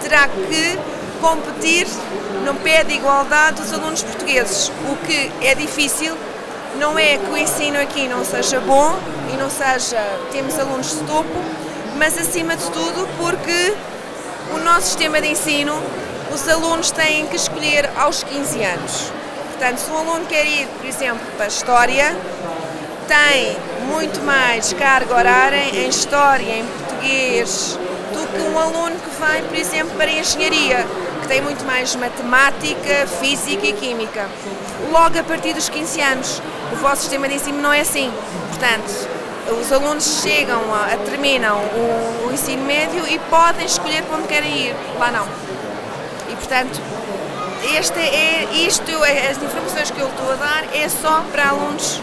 Terá 0.02 0.28
que 0.28 0.80
competir 1.22 1.88
não 2.44 2.56
pede 2.56 2.96
igualdade 2.96 3.62
dos 3.62 3.72
alunos 3.74 4.02
portugueses. 4.02 4.72
O 4.90 4.96
que 5.06 5.32
é 5.46 5.54
difícil 5.54 6.18
não 6.80 6.98
é 6.98 7.18
que 7.18 7.30
o 7.30 7.38
ensino 7.38 7.80
aqui 7.80 8.08
não 8.08 8.26
seja 8.26 8.60
bom 8.60 8.98
e 9.32 9.38
não 9.38 9.50
seja, 9.50 10.02
temos 10.32 10.58
alunos 10.58 10.92
de 10.92 11.04
topo, 11.04 11.30
mas 12.02 12.18
acima 12.18 12.56
de 12.56 12.64
tudo 12.72 13.08
porque 13.20 13.76
o 14.56 14.58
nosso 14.58 14.88
sistema 14.88 15.22
de 15.22 15.28
ensino, 15.28 15.72
os 16.34 16.50
alunos 16.50 16.90
têm 16.90 17.28
que 17.28 17.36
escolher 17.36 17.88
aos 17.96 18.24
15 18.24 18.64
anos. 18.64 19.12
Portanto, 19.52 19.78
se 19.78 19.92
um 19.92 19.98
aluno 20.00 20.26
quer 20.26 20.44
ir, 20.48 20.68
por 20.80 20.88
exemplo, 20.88 21.24
para 21.38 21.46
a 21.46 21.48
História, 21.48 22.18
tem 23.08 23.56
muito 23.86 24.20
mais 24.26 24.74
carga 24.74 25.14
horária 25.14 25.64
em 25.76 25.90
História, 25.90 26.52
em 26.52 26.66
Português, 26.66 27.78
do 28.12 28.28
que 28.34 28.50
um 28.50 28.58
aluno 28.58 28.96
que 28.96 29.20
vai, 29.20 29.44
por 29.44 29.56
exemplo, 29.56 29.96
para 29.96 30.10
a 30.10 30.14
Engenharia, 30.14 30.84
que 31.22 31.28
tem 31.28 31.40
muito 31.40 31.64
mais 31.66 31.96
Matemática, 31.96 33.06
Física 33.20 33.68
e 33.68 33.74
Química. 33.74 34.28
Logo 34.92 35.20
a 35.20 35.24
partir 35.24 35.54
dos 35.54 35.70
15 35.70 36.02
anos, 36.02 36.42
o 36.74 36.78
vosso 36.78 37.02
sistema 37.02 37.28
de 37.28 37.36
ensino 37.36 37.62
não 37.62 37.72
é 37.72 37.82
assim. 37.82 38.12
Portanto, 38.50 39.08
os 39.60 39.72
alunos 39.72 40.22
chegam, 40.22 40.62
a, 40.74 40.96
terminam 41.06 41.58
o, 41.58 42.28
o, 42.28 42.34
ensino 42.34 42.64
médio 42.64 43.06
e 43.08 43.20
podem 43.30 43.66
escolher 43.66 44.04
para 44.04 44.18
onde 44.18 44.28
querem 44.28 44.68
ir. 44.68 44.76
Lá 44.98 45.12
não. 45.12 45.26
E 46.30 46.36
portanto, 46.36 46.80
este 47.76 48.00
é, 48.00 48.48
isto, 48.54 48.92
é, 49.04 49.30
as 49.30 49.38
informações 49.38 49.92
que 49.92 50.00
eu 50.00 50.08
estou 50.08 50.32
a 50.32 50.36
dar 50.36 50.64
é 50.76 50.88
só 50.90 51.24
para 51.32 51.50
alunos 51.50 52.02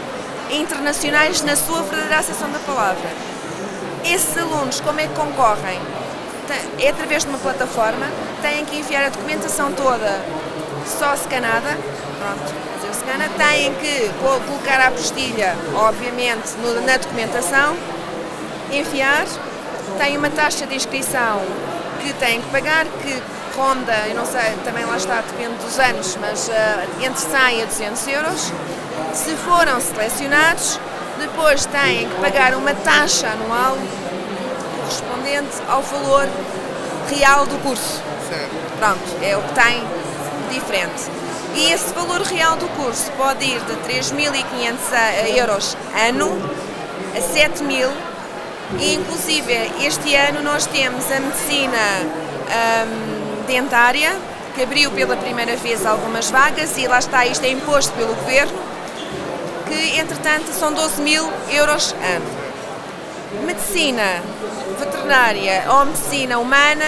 internacionais 0.51 1.41
na 1.43 1.55
sua 1.55 1.81
verdadeira 1.83 2.19
acessão 2.19 2.51
da 2.51 2.59
palavra. 2.59 3.09
Esses 4.03 4.37
alunos, 4.37 4.79
como 4.79 4.99
é 4.99 5.07
que 5.07 5.13
concorrem? 5.13 5.79
É 6.79 6.89
através 6.89 7.23
de 7.23 7.29
uma 7.29 7.37
plataforma, 7.37 8.07
têm 8.41 8.65
que 8.65 8.77
enviar 8.77 9.05
a 9.05 9.09
documentação 9.09 9.71
toda 9.73 10.19
só 10.87 11.15
scanada, 11.15 11.77
pronto, 12.17 12.53
têm 13.39 13.73
que 13.75 14.09
colocar 14.19 14.81
a 14.81 14.87
apostilha, 14.87 15.55
obviamente, 15.75 16.55
no, 16.57 16.81
na 16.81 16.97
documentação, 16.97 17.75
enviar, 18.71 19.25
tem 19.97 20.17
uma 20.17 20.29
taxa 20.29 20.67
de 20.67 20.75
inscrição 20.75 21.41
que 22.01 22.13
têm 22.13 22.41
que 22.41 22.49
pagar, 22.49 22.85
que 22.85 23.21
ronda, 23.55 23.93
eu 24.07 24.15
não 24.15 24.25
sei, 24.25 24.55
também 24.63 24.85
lá 24.85 24.97
está, 24.97 25.21
depende 25.21 25.55
dos 25.63 25.79
anos, 25.79 26.17
mas 26.21 26.47
uh, 26.47 27.03
entre 27.03 27.19
100 27.19 27.63
a 27.63 27.65
200 27.65 28.07
euros. 28.07 28.53
Se 29.13 29.35
foram 29.37 29.79
selecionados, 29.81 30.79
depois 31.19 31.65
têm 31.65 32.07
que 32.07 32.15
pagar 32.21 32.53
uma 32.53 32.73
taxa 32.73 33.27
anual 33.27 33.77
correspondente 34.79 35.57
ao 35.67 35.81
valor 35.81 36.27
real 37.09 37.45
do 37.45 37.57
curso. 37.63 38.01
Certo. 38.29 38.77
Pronto, 38.77 39.23
é 39.23 39.35
o 39.35 39.41
que 39.41 39.53
tem 39.53 39.83
diferente. 40.49 41.09
E 41.55 41.71
esse 41.71 41.93
valor 41.93 42.21
real 42.21 42.57
do 42.57 42.67
curso 42.69 43.11
pode 43.17 43.43
ir 43.43 43.59
de 43.61 43.73
3.500 43.87 45.37
euros 45.37 45.77
ano 46.07 46.37
a 47.15 47.19
7.000 47.19 47.89
e 48.79 48.93
inclusive 48.93 49.53
este 49.81 50.15
ano 50.15 50.43
nós 50.43 50.65
temos 50.67 51.11
a 51.11 51.19
medicina 51.19 51.77
um, 52.85 53.45
dentária 53.47 54.15
que 54.53 54.61
abriu 54.61 54.91
pela 54.91 55.15
primeira 55.17 55.55
vez 55.55 55.85
algumas 55.85 56.29
vagas 56.29 56.77
e 56.77 56.87
lá 56.87 56.99
está, 56.99 57.25
isto 57.25 57.43
é 57.45 57.49
imposto 57.49 57.93
pelo 57.93 58.13
governo 58.13 58.57
que 59.67 59.99
entretanto 59.99 60.51
são 60.51 60.71
12 60.73 61.01
mil 61.01 61.27
euros 61.51 61.93
ano. 61.93 63.45
Medicina 63.45 64.21
veterinária 64.79 65.63
ou 65.69 65.85
medicina 65.85 66.39
humana 66.39 66.85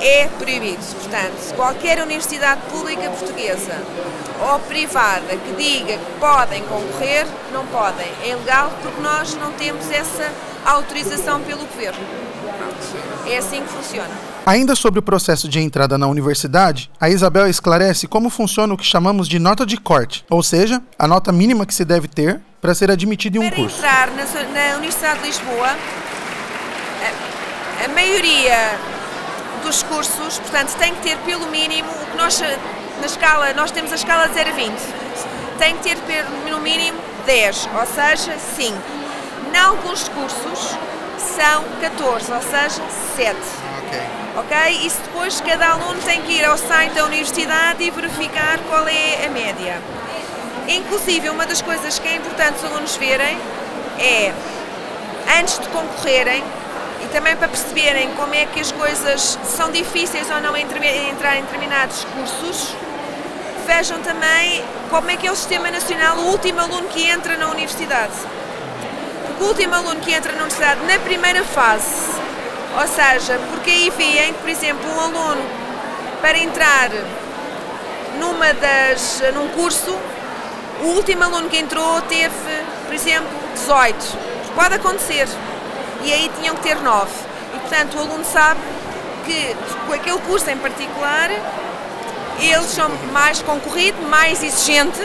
é 0.00 0.28
proibido. 0.38 0.82
Portanto, 1.00 1.54
qualquer 1.54 2.02
universidade 2.02 2.60
pública 2.70 3.10
portuguesa 3.10 3.82
ou 4.50 4.58
privada 4.60 5.36
que 5.36 5.54
diga 5.56 5.96
que 5.98 6.20
podem 6.20 6.62
concorrer, 6.64 7.26
não 7.52 7.66
podem. 7.66 8.06
É 8.22 8.30
ilegal 8.30 8.70
porque 8.82 9.00
nós 9.00 9.34
não 9.34 9.52
temos 9.52 9.90
essa 9.90 10.30
autorização 10.64 11.40
pelo 11.42 11.64
governo. 11.64 12.00
É 13.26 13.38
assim 13.38 13.62
que 13.62 13.68
funciona. 13.68 14.10
Ainda 14.44 14.76
sobre 14.76 15.00
o 15.00 15.02
processo 15.02 15.48
de 15.48 15.58
entrada 15.58 15.98
na 15.98 16.06
universidade, 16.06 16.90
a 17.00 17.08
Isabel 17.08 17.48
esclarece 17.48 18.06
como 18.06 18.30
funciona 18.30 18.74
o 18.74 18.76
que 18.76 18.84
chamamos 18.84 19.28
de 19.28 19.40
nota 19.40 19.66
de 19.66 19.76
corte, 19.76 20.24
ou 20.30 20.42
seja, 20.42 20.80
a 20.96 21.08
nota 21.08 21.32
mínima 21.32 21.66
que 21.66 21.74
se 21.74 21.84
deve 21.84 22.06
ter 22.06 22.40
para 22.60 22.74
ser 22.74 22.90
admitido 22.90 23.38
em 23.38 23.40
um 23.40 23.48
para 23.48 23.56
curso. 23.56 23.80
Para 23.80 24.06
entrar 24.06 24.44
na, 24.52 24.70
na 24.70 24.76
Universidade 24.76 25.20
de 25.20 25.26
Lisboa, 25.26 25.76
a, 27.02 27.84
a 27.84 27.88
maioria 27.88 28.78
dos 29.66 29.82
cursos, 29.82 30.38
portanto, 30.38 30.76
tem 30.78 30.94
que 30.94 31.02
ter 31.02 31.16
pelo 31.18 31.46
mínimo 31.48 31.90
o 31.90 32.06
que 32.06 32.16
nós 32.16 32.40
na 33.00 33.06
escala, 33.06 33.52
nós 33.52 33.72
temos 33.72 33.90
a 33.90 33.96
escala 33.96 34.28
de 34.28 34.34
0 34.34 34.50
a 34.50 34.52
20. 34.52 34.72
Tem 35.58 35.76
que 35.76 35.96
ter 35.96 36.24
no 36.48 36.60
mínimo 36.60 36.98
10, 37.26 37.68
ou 37.74 37.86
seja, 37.86 38.38
5. 38.38 38.76
Em 39.52 39.58
alguns 39.58 40.08
cursos 40.08 40.78
são 41.18 41.64
14, 41.80 42.32
ou 42.32 42.42
seja, 42.42 42.82
7. 43.16 43.36
Ok. 43.82 44.00
Ok? 44.36 44.86
Isso 44.86 44.98
depois 45.04 45.40
cada 45.40 45.70
aluno 45.70 46.00
tem 46.02 46.22
que 46.22 46.32
ir 46.32 46.44
ao 46.44 46.56
site 46.56 46.92
da 46.92 47.04
universidade 47.04 47.82
e 47.82 47.90
verificar 47.90 48.60
qual 48.68 48.86
é 48.86 49.26
a 49.26 49.30
média. 49.30 49.82
Inclusive, 50.68 51.28
uma 51.28 51.44
das 51.44 51.60
coisas 51.60 51.98
que 51.98 52.06
é 52.06 52.16
importante 52.16 52.58
os 52.58 52.64
alunos 52.64 52.94
verem 52.96 53.36
é, 53.98 54.32
antes 55.40 55.58
de 55.58 55.66
concorrerem, 55.68 56.40
e 56.40 56.65
também 57.16 57.34
para 57.34 57.48
perceberem 57.48 58.10
como 58.10 58.34
é 58.34 58.44
que 58.44 58.60
as 58.60 58.70
coisas 58.72 59.38
são 59.42 59.70
difíceis 59.70 60.30
ou 60.30 60.38
não 60.42 60.54
entrar 60.54 61.34
em 61.38 61.40
determinados 61.40 62.04
cursos, 62.04 62.76
vejam 63.66 63.98
também 64.02 64.62
como 64.90 65.10
é 65.10 65.16
que 65.16 65.26
é 65.26 65.32
o 65.32 65.34
sistema 65.34 65.70
nacional, 65.70 66.18
o 66.18 66.26
último 66.32 66.60
aluno 66.60 66.86
que 66.88 67.08
entra 67.08 67.38
na 67.38 67.48
universidade. 67.48 68.12
Porque 69.28 69.42
o 69.42 69.46
último 69.46 69.74
aluno 69.74 69.98
que 70.00 70.12
entra 70.12 70.30
na 70.32 70.42
universidade 70.42 70.84
na 70.84 70.98
primeira 70.98 71.42
fase, 71.42 72.20
ou 72.78 72.86
seja, 72.86 73.40
porque 73.50 73.70
aí 73.70 73.90
veem, 73.96 74.34
por 74.34 74.50
exemplo, 74.50 74.84
um 74.94 75.00
aluno 75.00 75.42
para 76.20 76.36
entrar 76.36 76.90
numa 78.18 78.52
das, 78.52 79.22
num 79.32 79.48
curso, 79.48 79.98
o 80.82 80.88
último 80.88 81.24
aluno 81.24 81.48
que 81.48 81.56
entrou 81.56 81.98
teve, 82.02 82.62
por 82.84 82.94
exemplo, 82.94 83.30
18. 83.54 84.18
Pode 84.54 84.74
acontecer. 84.74 85.26
E 86.06 86.12
aí 86.12 86.30
tinham 86.38 86.54
que 86.54 86.62
ter 86.62 86.76
9. 86.76 87.10
E 87.52 87.58
portanto 87.58 87.96
o 87.96 88.00
aluno 88.00 88.24
sabe 88.24 88.60
que 89.24 89.56
com 89.88 89.92
aquele 89.92 90.20
curso 90.20 90.48
em 90.48 90.56
particular 90.56 91.30
eles 92.38 92.66
são 92.66 92.88
mais 93.12 93.42
concorrido, 93.42 94.00
mais 94.02 94.40
exigente 94.40 95.00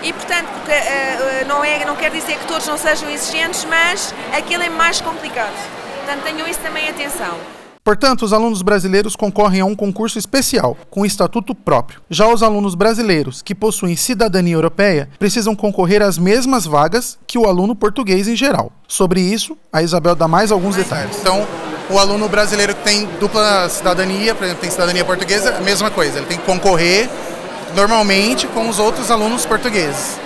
e 0.00 0.12
portanto 0.12 0.46
porque, 0.54 0.70
uh, 0.70 1.48
não, 1.48 1.64
é, 1.64 1.84
não 1.84 1.96
quer 1.96 2.12
dizer 2.12 2.38
que 2.38 2.46
todos 2.46 2.68
não 2.68 2.78
sejam 2.78 3.10
exigentes, 3.10 3.64
mas 3.64 4.14
aquele 4.32 4.66
é 4.66 4.70
mais 4.70 5.00
complicado. 5.00 5.54
Portanto 5.96 6.22
tenham 6.22 6.46
isso 6.46 6.60
também 6.60 6.88
atenção. 6.88 7.36
Portanto, 7.84 8.22
os 8.22 8.32
alunos 8.32 8.62
brasileiros 8.62 9.16
concorrem 9.16 9.60
a 9.60 9.64
um 9.64 9.74
concurso 9.74 10.16
especial, 10.16 10.76
com 10.88 11.04
estatuto 11.04 11.52
próprio. 11.52 12.00
Já 12.08 12.28
os 12.28 12.40
alunos 12.40 12.76
brasileiros 12.76 13.42
que 13.42 13.56
possuem 13.56 13.96
cidadania 13.96 14.54
europeia 14.54 15.08
precisam 15.18 15.56
concorrer 15.56 16.00
às 16.00 16.16
mesmas 16.16 16.64
vagas 16.64 17.18
que 17.26 17.36
o 17.36 17.44
aluno 17.44 17.74
português 17.74 18.28
em 18.28 18.36
geral. 18.36 18.70
Sobre 18.86 19.20
isso, 19.20 19.58
a 19.72 19.82
Isabel 19.82 20.14
dá 20.14 20.28
mais 20.28 20.52
alguns 20.52 20.76
detalhes. 20.76 21.16
Então, 21.20 21.44
o 21.90 21.98
aluno 21.98 22.28
brasileiro 22.28 22.72
que 22.72 22.84
tem 22.84 23.04
dupla 23.18 23.68
cidadania, 23.68 24.32
por 24.32 24.44
exemplo, 24.44 24.60
tem 24.60 24.70
cidadania 24.70 25.04
portuguesa, 25.04 25.56
a 25.56 25.60
mesma 25.60 25.90
coisa, 25.90 26.18
ele 26.18 26.26
tem 26.26 26.38
que 26.38 26.44
concorrer 26.44 27.10
normalmente 27.74 28.46
com 28.46 28.68
os 28.68 28.78
outros 28.78 29.10
alunos 29.10 29.44
portugueses. 29.44 30.20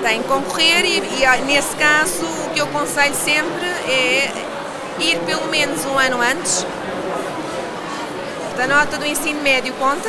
Tem 0.00 0.22
que 0.22 0.28
concorrer 0.28 0.84
e, 0.84 1.24
e 1.24 1.42
nesse 1.44 1.74
caso 1.74 2.24
o 2.46 2.50
que 2.50 2.60
eu 2.60 2.66
aconselho 2.66 3.14
sempre 3.16 3.66
é 3.88 4.30
ir 5.00 5.18
pelo 5.26 5.48
menos 5.48 5.84
um 5.86 5.98
ano 5.98 6.20
antes 6.22 6.64
da 8.56 8.66
nota 8.66 8.98
do 8.98 9.06
ensino 9.06 9.42
médio 9.42 9.72
conta, 9.74 10.08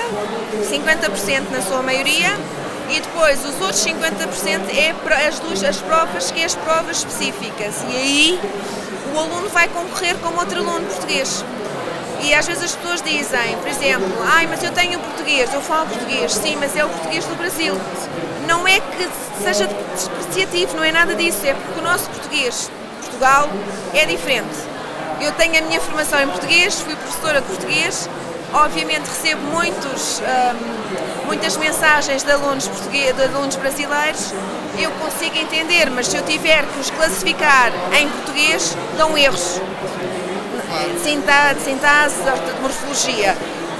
50% 0.70 1.50
na 1.52 1.62
sua 1.62 1.82
maioria, 1.82 2.30
e 2.90 3.00
depois 3.00 3.44
os 3.44 3.60
outros 3.62 3.84
50% 3.84 4.70
é 4.76 4.94
as, 5.28 5.64
as 5.64 5.78
provas 5.82 6.32
que 6.32 6.42
é 6.42 6.46
as 6.46 6.56
provas 6.56 6.98
específicas. 6.98 7.84
E 7.90 7.96
aí 7.96 8.40
o 9.14 9.20
aluno 9.20 9.50
vai 9.50 9.68
concorrer 9.68 10.16
como 10.18 10.40
outro 10.40 10.60
aluno 10.60 10.86
português. 10.88 11.44
E 12.22 12.34
às 12.34 12.48
vezes 12.48 12.64
as 12.64 12.76
pessoas 12.76 13.02
dizem, 13.02 13.58
por 13.58 13.68
exemplo, 13.68 14.08
ai, 14.24 14.48
mas 14.48 14.64
eu 14.64 14.72
tenho 14.72 15.00
português, 15.00 15.52
eu 15.54 15.62
falo 15.62 15.88
português, 15.88 16.32
sim, 16.32 16.56
mas 16.60 16.76
é 16.76 16.86
o 16.86 16.90
português 16.90 17.26
do 17.26 17.36
Brasil. 17.36 17.74
Não 18.48 18.68
é 18.68 18.80
que 18.80 19.44
seja 19.44 19.68
despreciativo, 19.94 20.76
não 20.76 20.84
é 20.84 20.92
nada 20.92 21.16
disso, 21.16 21.46
é 21.46 21.54
porque 21.54 21.80
o 21.80 21.84
nosso 21.84 22.10
português, 22.10 22.70
Portugal, 23.02 23.50
é 23.94 24.06
diferente. 24.06 24.56
Eu 25.22 25.32
tenho 25.34 25.58
a 25.58 25.62
minha 25.62 25.80
formação 25.80 26.22
em 26.22 26.28
português, 26.28 26.82
fui 26.82 26.96
professora 26.96 27.42
de 27.42 27.48
português 27.48 28.10
Obviamente 28.56 29.08
recebo 29.08 29.42
muitos, 29.52 30.22
um, 30.22 31.26
muitas 31.26 31.58
mensagens 31.58 32.24
de 32.24 32.32
alunos, 32.32 32.68
portugueses, 32.70 33.16
de 33.16 33.24
alunos 33.24 33.56
brasileiros, 33.58 34.34
eu 34.80 34.90
consigo 34.92 35.38
entender, 35.38 35.90
mas 35.90 36.08
se 36.08 36.16
eu 36.16 36.24
tiver 36.24 36.64
que 36.66 36.80
os 36.80 36.90
classificar 36.90 37.72
em 38.00 38.08
português, 38.08 38.78
dão 38.98 39.18
erros. 39.18 39.62
Sinta, 41.04 41.56
sintaxe, 41.64 42.16
morfologia. 42.62 43.36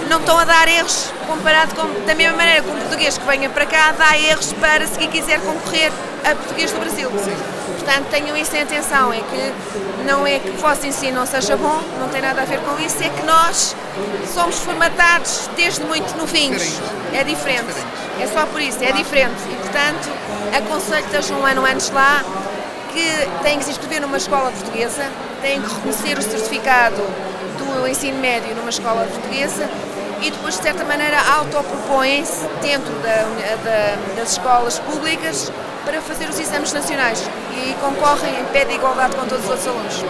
não 0.10 0.20
estão 0.20 0.38
a 0.38 0.44
dar 0.44 0.68
erros 0.68 1.10
comparado 1.26 1.74
com, 1.74 2.06
da 2.06 2.14
mesma 2.14 2.36
maneira 2.36 2.62
que 2.62 2.70
um 2.70 2.76
português 2.76 3.18
que 3.18 3.26
venha 3.26 3.50
para 3.50 3.66
cá 3.66 3.94
dá 3.98 4.18
erros 4.18 4.52
para 4.54 4.86
se 4.88 5.08
quiser 5.08 5.40
concorrer 5.40 5.92
a 6.24 6.36
português 6.36 6.72
do 6.72 6.80
Brasil. 6.80 7.10
Portanto, 7.86 8.08
tenham 8.10 8.36
isso 8.36 8.56
em 8.56 8.64
atenção, 8.64 9.14
é 9.14 9.20
que 9.20 10.06
não 10.08 10.26
é 10.26 10.40
que 10.40 10.50
o 10.50 10.58
vosso 10.58 10.88
ensino 10.88 11.20
não 11.20 11.26
seja 11.28 11.56
bom, 11.56 11.80
não 12.00 12.10
tem 12.10 12.20
nada 12.20 12.42
a 12.42 12.46
ver 12.46 12.60
com 12.62 12.80
isso, 12.80 12.98
é 13.04 13.10
que 13.10 13.24
nós 13.24 13.76
somos 14.34 14.58
formatados 14.58 15.48
desde 15.56 15.84
muito 15.84 16.18
novinhos. 16.18 16.80
É 17.14 17.24
diferente. 17.24 17.76
É 18.20 18.26
só 18.26 18.48
por 18.48 18.60
isso, 18.60 18.84
é 18.84 18.92
diferente. 18.92 19.36
E, 19.52 19.56
portanto, 19.58 20.10
aconselho 20.58 21.04
que 21.04 21.16
estejam 21.16 21.40
um 21.40 21.46
ano 21.46 21.64
antes 21.64 21.92
lá, 21.92 22.24
que 22.92 23.44
têm 23.44 23.60
que 23.60 23.66
se 23.66 23.72
inscrever 23.72 24.02
numa 24.02 24.18
escola 24.18 24.52
portuguesa, 24.52 25.06
têm 25.44 25.62
que 25.62 25.72
reconhecer 25.72 26.18
o 26.18 26.22
certificado 26.24 27.04
do 27.60 27.88
ensino 27.88 28.18
médio 28.18 28.56
numa 28.56 28.72
escola 28.72 29.06
portuguesa 29.06 29.70
e 30.22 30.32
depois, 30.32 30.58
de 30.58 30.64
certa 30.64 30.84
maneira, 30.86 31.18
autopropõem-se 31.38 32.48
dentro 32.64 32.92
da, 33.04 33.26
da, 33.64 34.16
das 34.16 34.32
escolas 34.32 34.80
públicas 34.80 35.52
para 35.86 36.02
fazer 36.02 36.28
os 36.28 36.40
exames 36.40 36.74
nacionais 36.74 37.24
e 37.52 37.74
concorrem 37.76 38.42
em 38.42 38.46
pé 38.46 38.66
de 38.66 38.74
igualdade 38.74 39.16
com 39.16 39.26
todos 39.28 39.46
os 39.46 39.52
outros 39.52 39.68
alunos. 39.68 40.04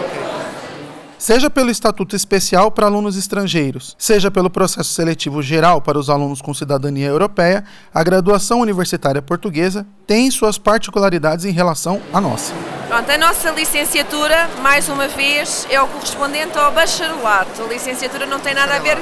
Seja 1.18 1.48
pelo 1.48 1.70
Estatuto 1.70 2.14
Especial 2.14 2.70
para 2.70 2.86
alunos 2.86 3.16
estrangeiros, 3.16 3.96
seja 3.98 4.30
pelo 4.30 4.50
processo 4.50 4.92
seletivo 4.92 5.42
geral 5.42 5.80
para 5.80 5.98
os 5.98 6.10
alunos 6.10 6.42
com 6.42 6.52
cidadania 6.52 7.08
europeia, 7.08 7.64
a 7.92 8.02
graduação 8.04 8.60
universitária 8.60 9.22
portuguesa 9.22 9.86
tem 10.06 10.30
suas 10.30 10.58
particularidades 10.58 11.44
em 11.46 11.52
relação 11.52 12.02
à 12.12 12.20
nossa. 12.20 12.52
Pronto, 12.88 13.10
a 13.10 13.18
nossa 13.18 13.50
licenciatura, 13.50 14.48
mais 14.62 14.88
uma 14.88 15.08
vez, 15.08 15.66
é 15.70 15.80
o 15.80 15.88
correspondente 15.88 16.56
ao 16.58 16.70
bacharelato. 16.70 17.62
A 17.62 17.66
licenciatura 17.66 18.26
não 18.26 18.38
tem 18.38 18.54
nada 18.54 18.76
a 18.76 18.78
ver 18.78 18.98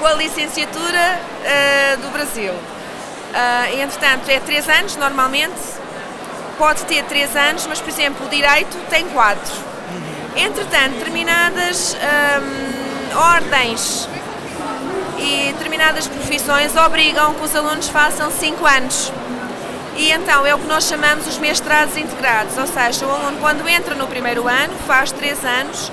com 0.00 0.06
a 0.06 0.14
licenciatura 0.14 1.20
uh, 1.44 2.00
do 2.00 2.10
Brasil. 2.10 2.52
Uh, 2.52 3.80
entretanto, 3.80 4.28
é 4.28 4.40
três 4.40 4.68
anos 4.68 4.96
normalmente, 4.96 5.60
pode 6.60 6.84
ter 6.84 7.02
três 7.04 7.34
anos, 7.34 7.66
mas, 7.66 7.80
por 7.80 7.88
exemplo, 7.88 8.26
o 8.26 8.28
direito 8.28 8.76
tem 8.90 9.08
quatro. 9.08 9.50
Entretanto, 10.36 10.98
determinadas 10.98 11.96
hum, 11.96 13.18
ordens 13.18 14.06
e 15.18 15.52
determinadas 15.54 16.06
profissões 16.06 16.76
obrigam 16.76 17.32
que 17.32 17.44
os 17.46 17.54
alunos 17.54 17.88
façam 17.88 18.30
5 18.30 18.66
anos. 18.66 19.10
E 19.96 20.12
então 20.12 20.44
é 20.44 20.54
o 20.54 20.58
que 20.58 20.66
nós 20.66 20.84
chamamos 20.84 21.26
os 21.26 21.38
mestrados 21.38 21.96
integrados, 21.96 22.56
ou 22.58 22.66
seja, 22.66 23.06
o 23.06 23.10
aluno 23.10 23.38
quando 23.40 23.66
entra 23.66 23.94
no 23.94 24.06
primeiro 24.06 24.46
ano 24.46 24.74
faz 24.86 25.12
3 25.12 25.42
anos, 25.42 25.90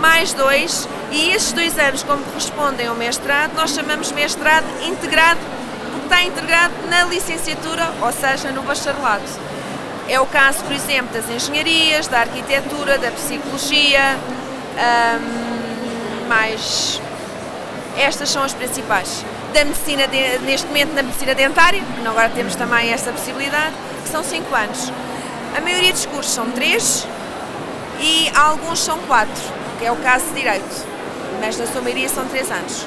mais 0.00 0.32
2, 0.32 0.88
e 1.12 1.30
esses 1.30 1.52
dois 1.52 1.78
anos, 1.78 2.02
como 2.02 2.22
correspondem 2.24 2.86
ao 2.86 2.94
mestrado, 2.94 3.52
nós 3.54 3.70
chamamos 3.70 4.10
mestrado 4.12 4.66
integrado, 4.82 5.40
porque 5.90 6.06
está 6.06 6.22
integrado 6.22 6.74
na 6.88 7.04
licenciatura, 7.04 7.92
ou 8.00 8.12
seja, 8.12 8.50
no 8.50 8.62
bacharelato. 8.62 9.55
É 10.08 10.20
o 10.20 10.26
caso, 10.26 10.62
por 10.62 10.72
exemplo, 10.72 11.12
das 11.12 11.28
engenharias, 11.28 12.06
da 12.06 12.20
arquitetura, 12.20 12.96
da 12.98 13.10
psicologia, 13.10 14.16
mais. 16.28 17.00
Estas 17.98 18.28
são 18.28 18.42
as 18.42 18.52
principais. 18.52 19.24
Da 19.52 19.64
medicina, 19.64 20.06
neste 20.42 20.66
momento, 20.66 20.92
na 20.94 21.02
medicina 21.02 21.34
dentária, 21.34 21.80
que 21.80 22.06
agora 22.06 22.28
temos 22.28 22.54
também 22.54 22.90
esta 22.90 23.10
possibilidade, 23.10 23.74
são 24.10 24.22
5 24.22 24.54
anos. 24.54 24.92
A 25.56 25.60
maioria 25.60 25.92
dos 25.92 26.04
cursos 26.04 26.32
são 26.32 26.50
3 26.50 27.06
e 28.00 28.30
alguns 28.34 28.82
são 28.84 28.98
4, 28.98 29.32
que 29.78 29.86
é 29.86 29.90
o 29.90 29.96
caso 29.96 30.26
de 30.26 30.34
Direito, 30.34 30.86
mas 31.40 31.56
na 31.56 31.66
sua 31.66 31.80
maioria 31.80 32.08
são 32.08 32.26
3 32.26 32.50
anos. 32.50 32.86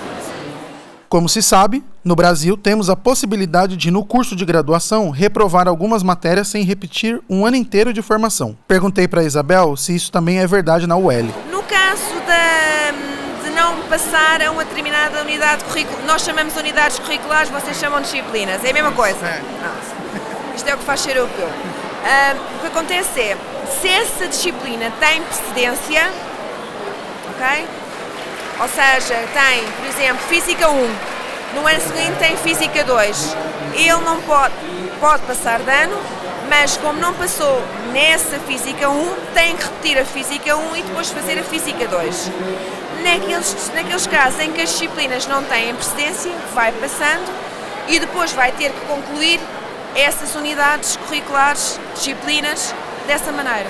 Como 1.09 1.27
se 1.27 1.41
sabe, 1.41 1.83
no 2.03 2.15
Brasil 2.15 2.55
temos 2.55 2.89
a 2.89 2.95
possibilidade 2.95 3.75
de, 3.75 3.91
no 3.91 4.05
curso 4.05 4.35
de 4.35 4.45
graduação, 4.45 5.09
reprovar 5.09 5.67
algumas 5.67 6.03
matérias 6.03 6.47
sem 6.47 6.63
repetir 6.63 7.21
um 7.29 7.45
ano 7.45 7.55
inteiro 7.55 7.91
de 7.93 8.01
formação. 8.01 8.57
Perguntei 8.67 9.07
para 9.07 9.23
Isabel 9.23 9.75
se 9.75 9.95
isso 9.95 10.11
também 10.11 10.39
é 10.39 10.47
verdade 10.47 10.87
na 10.87 10.95
UL. 10.95 11.33
No 11.51 11.61
caso 11.63 12.13
da, 12.25 12.91
de 13.43 13.49
não 13.55 13.81
passar 13.89 14.41
a 14.41 14.51
uma 14.51 14.63
determinada 14.63 15.21
unidade 15.21 15.63
curricular, 15.65 16.05
nós 16.05 16.21
chamamos 16.21 16.55
unidades 16.55 16.99
curriculares, 16.99 17.49
vocês 17.49 17.77
chamam 17.77 18.01
de 18.01 18.09
disciplinas, 18.09 18.63
é 18.63 18.69
a 18.69 18.73
mesma 18.73 18.91
coisa. 18.91 19.25
É. 19.25 19.41
Não, 19.61 20.55
isto 20.55 20.67
é 20.67 20.75
o 20.75 20.77
que 20.77 20.85
faz 20.85 21.01
ser 21.01 21.17
europeu. 21.17 21.47
Uh, 21.47 22.55
o 22.55 22.59
que 22.61 22.67
acontece 22.67 23.19
é, 23.19 23.37
se 23.81 23.89
essa 23.89 24.27
disciplina 24.27 24.91
tem 24.99 25.21
precedência, 25.21 26.09
ok? 27.29 27.67
Ou 28.61 28.67
seja, 28.67 29.15
tem, 29.33 29.63
por 29.63 29.85
exemplo, 29.87 30.27
Física 30.27 30.69
1, 30.69 31.18
no 31.53 31.67
ano 31.67 31.79
seguinte 31.79 32.17
tem 32.19 32.35
Física 32.37 32.83
2. 32.83 33.35
Ele 33.73 33.91
não 34.03 34.21
pode, 34.21 34.53
pode 34.99 35.23
passar 35.23 35.59
de 35.59 35.71
ano, 35.71 35.97
mas 36.49 36.77
como 36.77 36.99
não 36.99 37.13
passou 37.13 37.61
nessa 37.91 38.39
Física 38.39 38.89
1, 38.89 39.15
tem 39.33 39.55
que 39.55 39.63
repetir 39.63 39.97
a 39.99 40.05
Física 40.05 40.55
1 40.55 40.75
e 40.75 40.81
depois 40.81 41.09
fazer 41.09 41.39
a 41.39 41.43
Física 41.43 41.87
2. 41.87 42.31
Naqueles, 43.03 43.71
naqueles 43.73 44.07
casos 44.07 44.39
em 44.41 44.51
que 44.51 44.61
as 44.61 44.69
disciplinas 44.69 45.25
não 45.27 45.43
têm 45.43 45.73
precedência, 45.73 46.31
vai 46.53 46.71
passando 46.73 47.31
e 47.87 47.99
depois 47.99 48.31
vai 48.33 48.51
ter 48.51 48.71
que 48.71 48.85
concluir 48.87 49.39
essas 49.95 50.35
unidades 50.35 50.97
curriculares, 50.97 51.79
disciplinas, 51.95 52.73
dessa 53.07 53.31
maneira. 53.31 53.69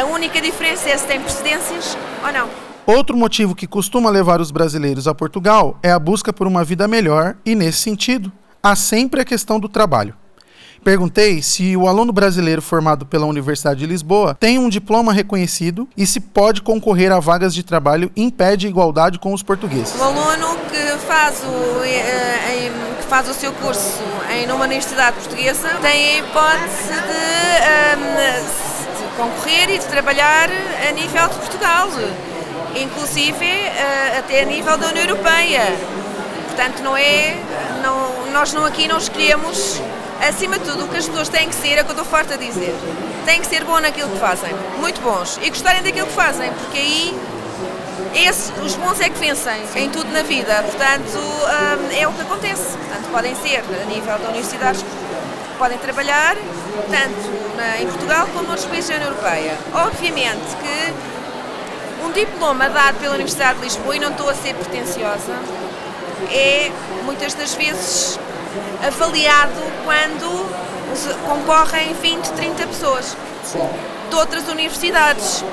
A 0.00 0.04
única 0.06 0.40
diferença 0.40 0.88
é 0.88 0.96
se 0.96 1.06
tem 1.06 1.20
precedências 1.20 1.96
ou 2.24 2.32
não. 2.32 2.63
Outro 2.86 3.16
motivo 3.16 3.54
que 3.54 3.66
costuma 3.66 4.10
levar 4.10 4.42
os 4.42 4.50
brasileiros 4.50 5.08
a 5.08 5.14
Portugal 5.14 5.78
é 5.82 5.90
a 5.90 5.98
busca 5.98 6.34
por 6.34 6.46
uma 6.46 6.62
vida 6.62 6.86
melhor 6.86 7.34
e, 7.42 7.54
nesse 7.54 7.78
sentido, 7.78 8.30
há 8.62 8.76
sempre 8.76 9.22
a 9.22 9.24
questão 9.24 9.58
do 9.58 9.70
trabalho. 9.70 10.14
Perguntei 10.84 11.40
se 11.40 11.74
o 11.78 11.88
aluno 11.88 12.12
brasileiro 12.12 12.60
formado 12.60 13.06
pela 13.06 13.24
Universidade 13.24 13.80
de 13.80 13.86
Lisboa 13.86 14.36
tem 14.38 14.58
um 14.58 14.68
diploma 14.68 15.14
reconhecido 15.14 15.88
e 15.96 16.06
se 16.06 16.20
pode 16.20 16.60
concorrer 16.60 17.10
a 17.10 17.18
vagas 17.20 17.54
de 17.54 17.62
trabalho 17.62 18.12
em 18.14 18.28
pé 18.28 18.54
de 18.54 18.68
igualdade 18.68 19.18
com 19.18 19.32
os 19.32 19.42
portugueses. 19.42 19.98
O 19.98 20.02
aluno 20.02 20.58
que 20.70 21.06
faz 21.06 21.42
o, 21.42 21.82
eh, 21.84 22.70
que 23.00 23.06
faz 23.06 23.26
o 23.30 23.32
seu 23.32 23.50
curso 23.54 24.02
em 24.30 24.44
uma 24.52 24.66
universidade 24.66 25.16
portuguesa 25.16 25.70
tem 25.80 26.16
a 26.16 26.18
hipótese 26.18 26.92
de, 26.92 27.62
ehm, 27.64 28.44
de 28.98 29.16
concorrer 29.16 29.70
e 29.70 29.78
de 29.78 29.86
trabalhar 29.86 30.50
a 30.86 30.92
nível 30.92 31.28
de 31.28 31.34
Portugal 31.36 31.88
inclusive 32.76 33.44
uh, 33.44 34.18
até 34.18 34.42
a 34.42 34.44
nível 34.44 34.76
da 34.76 34.88
União 34.88 35.04
Europeia. 35.04 35.62
Portanto, 36.46 36.82
não 36.82 36.96
é, 36.96 37.36
não, 37.82 38.32
nós 38.32 38.52
não 38.52 38.64
aqui 38.64 38.86
não 38.86 38.98
escolhemos, 38.98 39.80
acima 40.26 40.58
de 40.58 40.64
tudo, 40.64 40.84
o 40.84 40.88
que 40.88 40.96
as 40.96 41.06
pessoas 41.06 41.28
têm 41.28 41.48
que 41.48 41.54
ser, 41.54 41.78
é 41.78 41.82
o 41.82 41.84
que 41.84 41.90
eu 41.90 41.96
estou 41.96 42.04
farta 42.04 42.34
a 42.34 42.36
dizer. 42.36 42.74
Têm 43.24 43.40
que 43.40 43.46
ser 43.46 43.64
bom 43.64 43.80
naquilo 43.80 44.10
que 44.10 44.18
fazem, 44.18 44.54
muito 44.78 45.00
bons, 45.00 45.38
e 45.42 45.48
gostarem 45.48 45.82
daquilo 45.82 46.06
que 46.06 46.12
fazem, 46.12 46.52
porque 46.52 46.78
aí 46.78 47.20
esse, 48.14 48.52
os 48.60 48.76
bons 48.76 49.00
é 49.00 49.08
que 49.08 49.18
vencem 49.18 49.60
em 49.76 49.90
tudo 49.90 50.10
na 50.12 50.22
vida. 50.22 50.62
Portanto, 50.62 51.18
eh, 51.92 52.02
é 52.02 52.08
o 52.08 52.12
que 52.12 52.22
acontece. 52.22 52.76
Portanto, 52.76 53.10
podem 53.10 53.34
ser 53.34 53.58
a 53.58 53.84
nível 53.86 54.18
da 54.18 54.28
universidade, 54.28 54.84
podem 55.58 55.78
trabalhar 55.78 56.36
tanto 56.90 57.56
na, 57.56 57.80
em 57.80 57.86
Portugal 57.86 58.28
como 58.32 58.50
nos 58.50 58.64
países 58.64 58.90
da 58.90 58.96
União 58.96 59.10
Europeia. 59.10 59.58
Obviamente 59.74 60.56
que 60.62 61.13
um 62.04 62.12
diploma 62.12 62.68
dado 62.68 62.98
pela 62.98 63.14
Universidade 63.14 63.58
de 63.58 63.64
Lisboa, 63.64 63.96
e 63.96 63.98
não 63.98 64.10
estou 64.10 64.28
a 64.28 64.34
ser 64.34 64.54
pretenciosa, 64.54 65.32
é 66.30 66.70
muitas 67.04 67.34
das 67.34 67.54
vezes 67.54 68.18
avaliado 68.86 69.60
quando 69.84 70.64
concorrem 71.26 71.94
20, 71.94 72.28
30 72.32 72.66
pessoas 72.66 73.16
de 74.10 74.16
outras 74.16 74.46
universidades, 74.48 75.44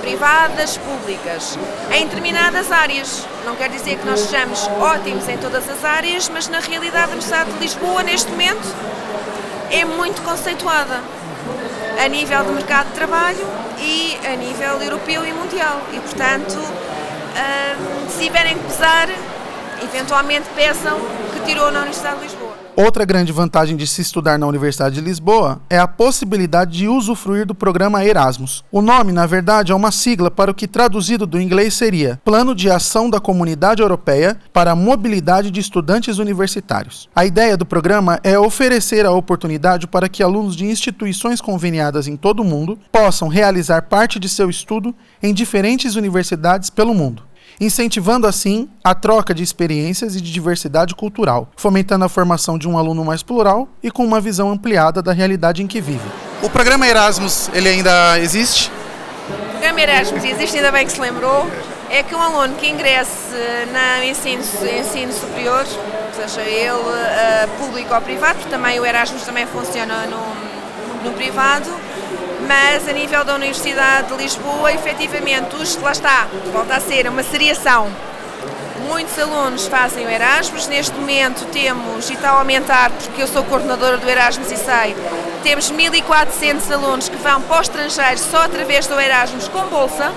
privadas, 0.00 0.76
públicas, 0.78 1.58
em 1.92 2.06
determinadas 2.06 2.72
áreas. 2.72 3.24
Não 3.44 3.54
quer 3.54 3.68
dizer 3.70 3.98
que 3.98 4.06
nós 4.06 4.20
sejamos 4.20 4.68
ótimos 4.80 5.28
em 5.28 5.36
todas 5.38 5.68
as 5.68 5.84
áreas, 5.84 6.28
mas 6.28 6.48
na 6.48 6.60
realidade 6.60 7.04
a 7.04 7.14
Universidade 7.14 7.52
de 7.52 7.58
Lisboa, 7.58 8.02
neste 8.02 8.30
momento, 8.30 8.74
é 9.70 9.84
muito 9.84 10.22
conceituada 10.22 11.00
a 11.98 12.08
nível 12.08 12.44
do 12.44 12.52
mercado 12.52 12.86
de 12.88 12.94
trabalho 12.94 13.46
e 13.80 14.16
a 14.26 14.36
nível 14.36 14.80
europeu 14.80 15.24
e 15.24 15.32
mundial. 15.32 15.80
E, 15.92 16.00
portanto, 16.00 16.56
uh, 16.56 18.10
se 18.10 18.24
tiverem 18.24 18.56
que 18.56 18.64
pesar, 18.64 19.08
eventualmente 19.82 20.48
peçam 20.54 20.98
que 21.32 21.40
tirou 21.46 21.70
na 21.70 21.80
Universidade 21.80 22.18
de 22.18 22.24
Lisboa. 22.24 22.47
Outra 22.80 23.04
grande 23.04 23.32
vantagem 23.32 23.76
de 23.76 23.88
se 23.88 24.00
estudar 24.02 24.38
na 24.38 24.46
Universidade 24.46 24.94
de 24.94 25.00
Lisboa 25.00 25.60
é 25.68 25.76
a 25.80 25.88
possibilidade 25.88 26.78
de 26.78 26.86
usufruir 26.86 27.44
do 27.44 27.52
programa 27.52 28.04
Erasmus. 28.04 28.62
O 28.70 28.80
nome, 28.80 29.10
na 29.10 29.26
verdade, 29.26 29.72
é 29.72 29.74
uma 29.74 29.90
sigla 29.90 30.30
para 30.30 30.52
o 30.52 30.54
que 30.54 30.68
traduzido 30.68 31.26
do 31.26 31.40
inglês 31.40 31.74
seria 31.74 32.20
Plano 32.24 32.54
de 32.54 32.70
Ação 32.70 33.10
da 33.10 33.18
Comunidade 33.18 33.82
Europeia 33.82 34.38
para 34.52 34.70
a 34.70 34.76
Mobilidade 34.76 35.50
de 35.50 35.58
Estudantes 35.58 36.18
Universitários. 36.18 37.08
A 37.16 37.26
ideia 37.26 37.56
do 37.56 37.66
programa 37.66 38.20
é 38.22 38.38
oferecer 38.38 39.04
a 39.04 39.10
oportunidade 39.10 39.88
para 39.88 40.08
que 40.08 40.22
alunos 40.22 40.54
de 40.54 40.64
instituições 40.64 41.40
conveniadas 41.40 42.06
em 42.06 42.16
todo 42.16 42.42
o 42.42 42.44
mundo 42.44 42.78
possam 42.92 43.26
realizar 43.26 43.82
parte 43.88 44.20
de 44.20 44.28
seu 44.28 44.48
estudo 44.48 44.94
em 45.20 45.34
diferentes 45.34 45.96
universidades 45.96 46.70
pelo 46.70 46.94
mundo. 46.94 47.27
Incentivando 47.60 48.26
assim 48.26 48.68
a 48.82 48.94
troca 48.94 49.34
de 49.34 49.42
experiências 49.42 50.14
e 50.14 50.20
de 50.20 50.32
diversidade 50.32 50.94
cultural, 50.94 51.50
fomentando 51.56 52.04
a 52.04 52.08
formação 52.08 52.58
de 52.58 52.68
um 52.68 52.78
aluno 52.78 53.04
mais 53.04 53.22
plural 53.22 53.68
e 53.82 53.90
com 53.90 54.04
uma 54.04 54.20
visão 54.20 54.50
ampliada 54.50 55.02
da 55.02 55.12
realidade 55.12 55.62
em 55.62 55.66
que 55.66 55.80
vive. 55.80 56.08
O 56.42 56.48
programa 56.48 56.86
Erasmus, 56.86 57.50
ele 57.52 57.68
ainda 57.68 58.18
existe? 58.20 58.70
O 59.28 59.50
programa 59.50 59.80
Erasmus 59.80 60.24
existe, 60.24 60.56
ainda 60.56 60.70
bem 60.70 60.86
que 60.86 60.92
se 60.92 61.00
lembrou, 61.00 61.46
é 61.90 62.02
que 62.02 62.14
um 62.14 62.20
aluno 62.20 62.54
que 62.56 62.68
ingresse 62.68 63.34
no 63.72 64.04
ensino, 64.04 64.42
ensino 64.78 65.12
superior, 65.12 65.66
seja 66.14 66.42
ele 66.42 66.70
uh, 66.70 67.48
público 67.58 67.94
ou 67.94 68.00
privado, 68.00 68.38
também 68.50 68.78
o 68.78 68.86
Erasmus 68.86 69.22
também 69.22 69.46
funciona 69.46 70.06
no, 70.06 71.08
no 71.08 71.12
privado, 71.16 71.68
mas 72.46 72.88
a 72.88 72.92
nível 72.92 73.24
da 73.24 73.34
Universidade 73.34 74.08
de 74.08 74.22
Lisboa, 74.22 74.72
efetivamente, 74.72 75.56
os, 75.56 75.76
lá 75.76 75.92
está, 75.92 76.28
volta 76.52 76.76
a 76.76 76.80
ser 76.80 77.08
uma 77.08 77.22
seriação. 77.22 77.90
Muitos 78.86 79.18
alunos 79.18 79.66
fazem 79.66 80.06
o 80.06 80.10
Erasmus, 80.10 80.66
neste 80.68 80.94
momento 80.96 81.44
temos, 81.46 82.08
e 82.08 82.14
está 82.14 82.30
a 82.30 82.38
aumentar, 82.38 82.90
porque 82.90 83.22
eu 83.22 83.26
sou 83.26 83.44
coordenadora 83.44 83.98
do 83.98 84.08
Erasmus 84.08 84.50
e 84.50 84.56
sei, 84.56 84.96
temos 85.42 85.70
1.400 85.70 86.72
alunos 86.72 87.08
que 87.08 87.16
vão 87.16 87.42
para 87.42 87.58
o 87.58 87.60
estrangeiro 87.60 88.18
só 88.18 88.44
através 88.44 88.86
do 88.86 88.98
Erasmus 88.98 89.48
com 89.48 89.66
bolsa, 89.66 90.12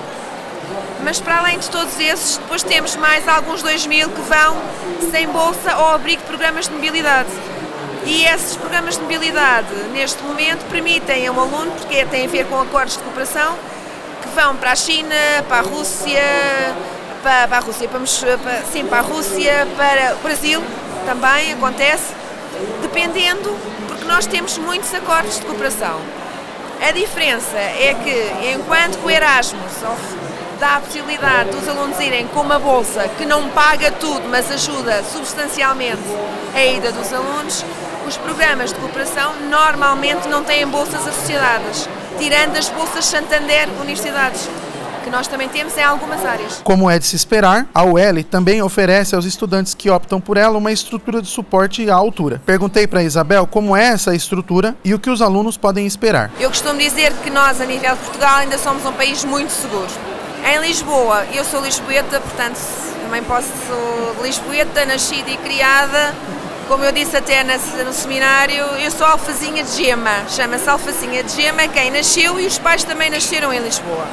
mas 1.02 1.18
para 1.18 1.38
além 1.38 1.58
de 1.58 1.68
todos 1.68 1.98
esses, 1.98 2.36
depois 2.38 2.62
temos 2.62 2.96
mais 2.96 3.28
alguns 3.28 3.62
2.000 3.62 4.08
que 4.08 4.20
vão 4.22 4.56
sem 5.10 5.26
bolsa 5.28 5.76
ou 5.76 5.88
abrigo 5.88 6.22
de 6.22 6.28
programas 6.28 6.66
de 6.66 6.72
mobilidade. 6.72 7.28
E 8.04 8.24
esses 8.24 8.56
programas 8.56 8.96
de 8.96 9.02
mobilidade, 9.02 9.72
neste 9.92 10.22
momento, 10.24 10.64
permitem 10.70 11.26
a 11.26 11.32
um 11.32 11.40
aluno, 11.40 11.70
porque 11.72 12.04
tem 12.06 12.26
a 12.26 12.28
ver 12.28 12.46
com 12.46 12.60
acordos 12.60 12.96
de 12.96 13.02
cooperação, 13.02 13.56
que 14.20 14.28
vão 14.30 14.56
para 14.56 14.72
a 14.72 14.76
China, 14.76 15.14
para 15.48 15.58
a 15.58 15.62
Rússia, 15.62 16.22
para, 17.22 17.48
para 17.48 17.56
a 17.58 17.60
Rússia, 17.60 17.88
para, 17.88 18.38
para, 18.38 18.64
sim, 18.64 18.84
para 18.86 18.98
a 18.98 19.02
Rússia, 19.02 19.66
para 19.76 20.16
o 20.16 20.18
Brasil, 20.18 20.62
também 21.06 21.52
acontece, 21.52 22.12
dependendo, 22.80 23.56
porque 23.86 24.04
nós 24.04 24.26
temos 24.26 24.58
muitos 24.58 24.92
acordos 24.92 25.38
de 25.38 25.46
cooperação. 25.46 26.00
A 26.80 26.90
diferença 26.90 27.56
é 27.56 27.94
que, 28.02 28.54
enquanto 28.54 29.04
o 29.04 29.10
Erasmus 29.10 29.72
dá 30.58 30.76
a 30.76 30.80
possibilidade 30.80 31.50
dos 31.50 31.68
alunos 31.68 31.98
irem 32.00 32.26
com 32.28 32.40
uma 32.40 32.58
bolsa 32.58 33.08
que 33.16 33.24
não 33.24 33.48
paga 33.50 33.90
tudo, 33.92 34.28
mas 34.28 34.50
ajuda 34.50 35.02
substancialmente 35.04 36.02
a 36.54 36.64
ida 36.64 36.90
dos 36.92 37.12
alunos, 37.12 37.64
os 38.12 38.18
programas 38.18 38.70
de 38.70 38.78
cooperação 38.78 39.32
normalmente 39.48 40.28
não 40.28 40.44
têm 40.44 40.66
bolsas 40.66 41.08
associadas, 41.08 41.88
tirando 42.18 42.58
as 42.58 42.68
bolsas 42.68 43.06
Santander 43.06 43.70
Universidades, 43.80 44.50
que 45.02 45.08
nós 45.08 45.26
também 45.26 45.48
temos 45.48 45.78
em 45.78 45.82
algumas 45.82 46.22
áreas. 46.22 46.60
Como 46.62 46.90
é 46.90 46.98
de 46.98 47.06
se 47.06 47.16
esperar, 47.16 47.66
a 47.72 47.82
UL 47.84 48.22
também 48.30 48.60
oferece 48.60 49.14
aos 49.14 49.24
estudantes 49.24 49.74
que 49.74 49.88
optam 49.88 50.20
por 50.20 50.36
ela 50.36 50.58
uma 50.58 50.70
estrutura 50.70 51.22
de 51.22 51.28
suporte 51.28 51.88
à 51.88 51.94
altura. 51.94 52.42
Perguntei 52.44 52.86
para 52.86 53.02
Isabel 53.02 53.46
como 53.46 53.74
é 53.74 53.84
essa 53.84 54.14
estrutura 54.14 54.76
e 54.84 54.92
o 54.92 54.98
que 54.98 55.08
os 55.08 55.22
alunos 55.22 55.56
podem 55.56 55.86
esperar. 55.86 56.30
Eu 56.38 56.50
costumo 56.50 56.78
dizer 56.78 57.14
que 57.24 57.30
nós, 57.30 57.62
a 57.62 57.64
nível 57.64 57.94
de 57.94 58.00
Portugal, 58.02 58.40
ainda 58.40 58.58
somos 58.58 58.84
um 58.84 58.92
país 58.92 59.24
muito 59.24 59.50
seguro. 59.50 59.88
Em 60.44 60.60
Lisboa, 60.60 61.24
eu 61.32 61.44
sou 61.44 61.62
lisboeta, 61.62 62.20
portanto 62.20 62.60
também 63.04 63.22
posso 63.22 63.48
sou 63.66 64.22
lisboeta, 64.22 64.84
nascida 64.84 65.30
e 65.30 65.36
criada 65.38 66.14
como 66.72 66.86
eu 66.86 66.92
disse 66.92 67.14
até 67.14 67.44
no 67.44 67.92
seminário, 67.92 68.64
eu 68.82 68.90
sou 68.90 69.06
alfazinha 69.06 69.62
de 69.62 69.76
gema, 69.76 70.24
chama-se 70.26 70.66
alfacinha 70.70 71.22
de 71.22 71.30
gema, 71.30 71.68
quem 71.68 71.90
nasceu 71.90 72.40
e 72.40 72.46
os 72.46 72.58
pais 72.58 72.82
também 72.82 73.10
nasceram 73.10 73.52
em 73.52 73.58
Lisboa. 73.58 74.06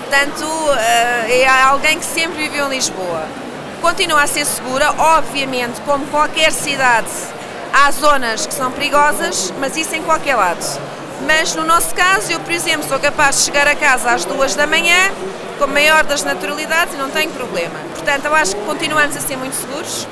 Portanto, 0.00 0.46
eh, 0.78 1.40
é 1.40 1.48
alguém 1.48 1.98
que 1.98 2.04
sempre 2.04 2.36
viveu 2.36 2.66
em 2.66 2.74
Lisboa. 2.74 3.26
Continua 3.80 4.24
a 4.24 4.26
ser 4.26 4.44
segura, 4.44 4.92
obviamente, 4.98 5.80
como 5.86 6.04
qualquer 6.08 6.52
cidade, 6.52 7.08
há 7.72 7.90
zonas 7.90 8.44
que 8.44 8.52
são 8.52 8.70
perigosas, 8.70 9.50
mas 9.58 9.74
isso 9.78 9.94
em 9.94 10.02
qualquer 10.02 10.36
lado. 10.36 10.60
Mas 11.26 11.54
no 11.54 11.64
nosso 11.64 11.94
caso, 11.94 12.30
eu, 12.30 12.40
por 12.40 12.52
exemplo, 12.52 12.86
sou 12.86 13.00
capaz 13.00 13.36
de 13.36 13.44
chegar 13.44 13.66
a 13.66 13.74
casa 13.74 14.10
às 14.10 14.26
duas 14.26 14.54
da 14.54 14.66
manhã, 14.66 15.10
com 15.56 15.64
a 15.64 15.66
maior 15.66 16.04
das 16.04 16.22
naturalidades 16.22 16.92
e 16.92 16.98
não 16.98 17.08
tenho 17.08 17.30
problema. 17.30 17.80
Portanto, 17.94 18.26
eu 18.26 18.34
acho 18.34 18.54
que 18.54 18.62
continuamos 18.66 19.16
a 19.16 19.20
ser 19.22 19.38
muito 19.38 19.56
seguros. 19.56 20.06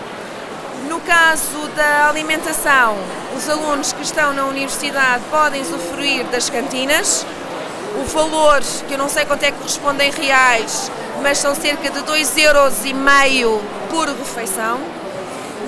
No 1.00 1.06
caso 1.06 1.66
da 1.74 2.10
alimentação, 2.10 2.94
os 3.34 3.48
alunos 3.48 3.90
que 3.90 4.02
estão 4.02 4.34
na 4.34 4.44
universidade 4.44 5.24
podem 5.30 5.62
usufruir 5.62 6.26
das 6.26 6.50
cantinas. 6.50 7.24
O 7.98 8.04
valor, 8.04 8.60
que 8.86 8.92
eu 8.92 8.98
não 8.98 9.08
sei 9.08 9.24
quanto 9.24 9.42
é 9.42 9.50
que 9.50 9.56
corresponde 9.56 10.04
em 10.04 10.10
reais, 10.10 10.92
mas 11.22 11.38
são 11.38 11.54
cerca 11.54 11.88
de 11.88 12.00
2,5 12.00 12.38
euros 12.38 12.74
por 13.88 14.08
refeição. 14.08 14.78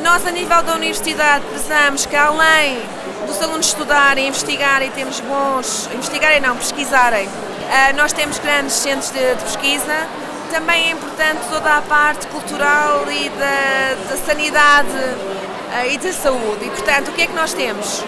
Nós, 0.03 0.27
a 0.27 0.31
nível 0.31 0.63
da 0.63 0.75
universidade, 0.75 1.45
precisamos 1.47 2.05
que 2.05 2.15
além 2.15 2.83
dos 3.27 3.41
alunos 3.41 3.69
estudarem, 3.69 4.29
investigarem, 4.29 4.91
temos 4.91 5.19
bons, 5.21 5.89
investigarem 5.95 6.41
não, 6.41 6.57
pesquisarem, 6.57 7.27
eh, 7.71 7.95
nós 7.95 8.13
temos 8.13 8.39
grandes 8.39 8.75
centros 8.75 9.11
de 9.11 9.35
pesquisa, 9.43 10.07
também 10.53 10.89
é 10.89 10.91
importante 10.91 11.41
toda 11.49 11.79
a 11.79 11.81
parte 11.81 12.27
cultural 12.27 13.11
e 13.11 13.31
da, 13.31 14.11
da 14.11 14.17
sanidade 14.27 14.91
uh, 14.91 15.91
e 15.91 15.97
da 15.97 16.13
saúde. 16.13 16.67
E, 16.67 16.71
portanto, 16.71 17.09
o 17.09 17.13
que 17.13 17.23
é 17.23 17.27
que 17.27 17.33
nós 17.33 17.55
temos? 17.55 18.05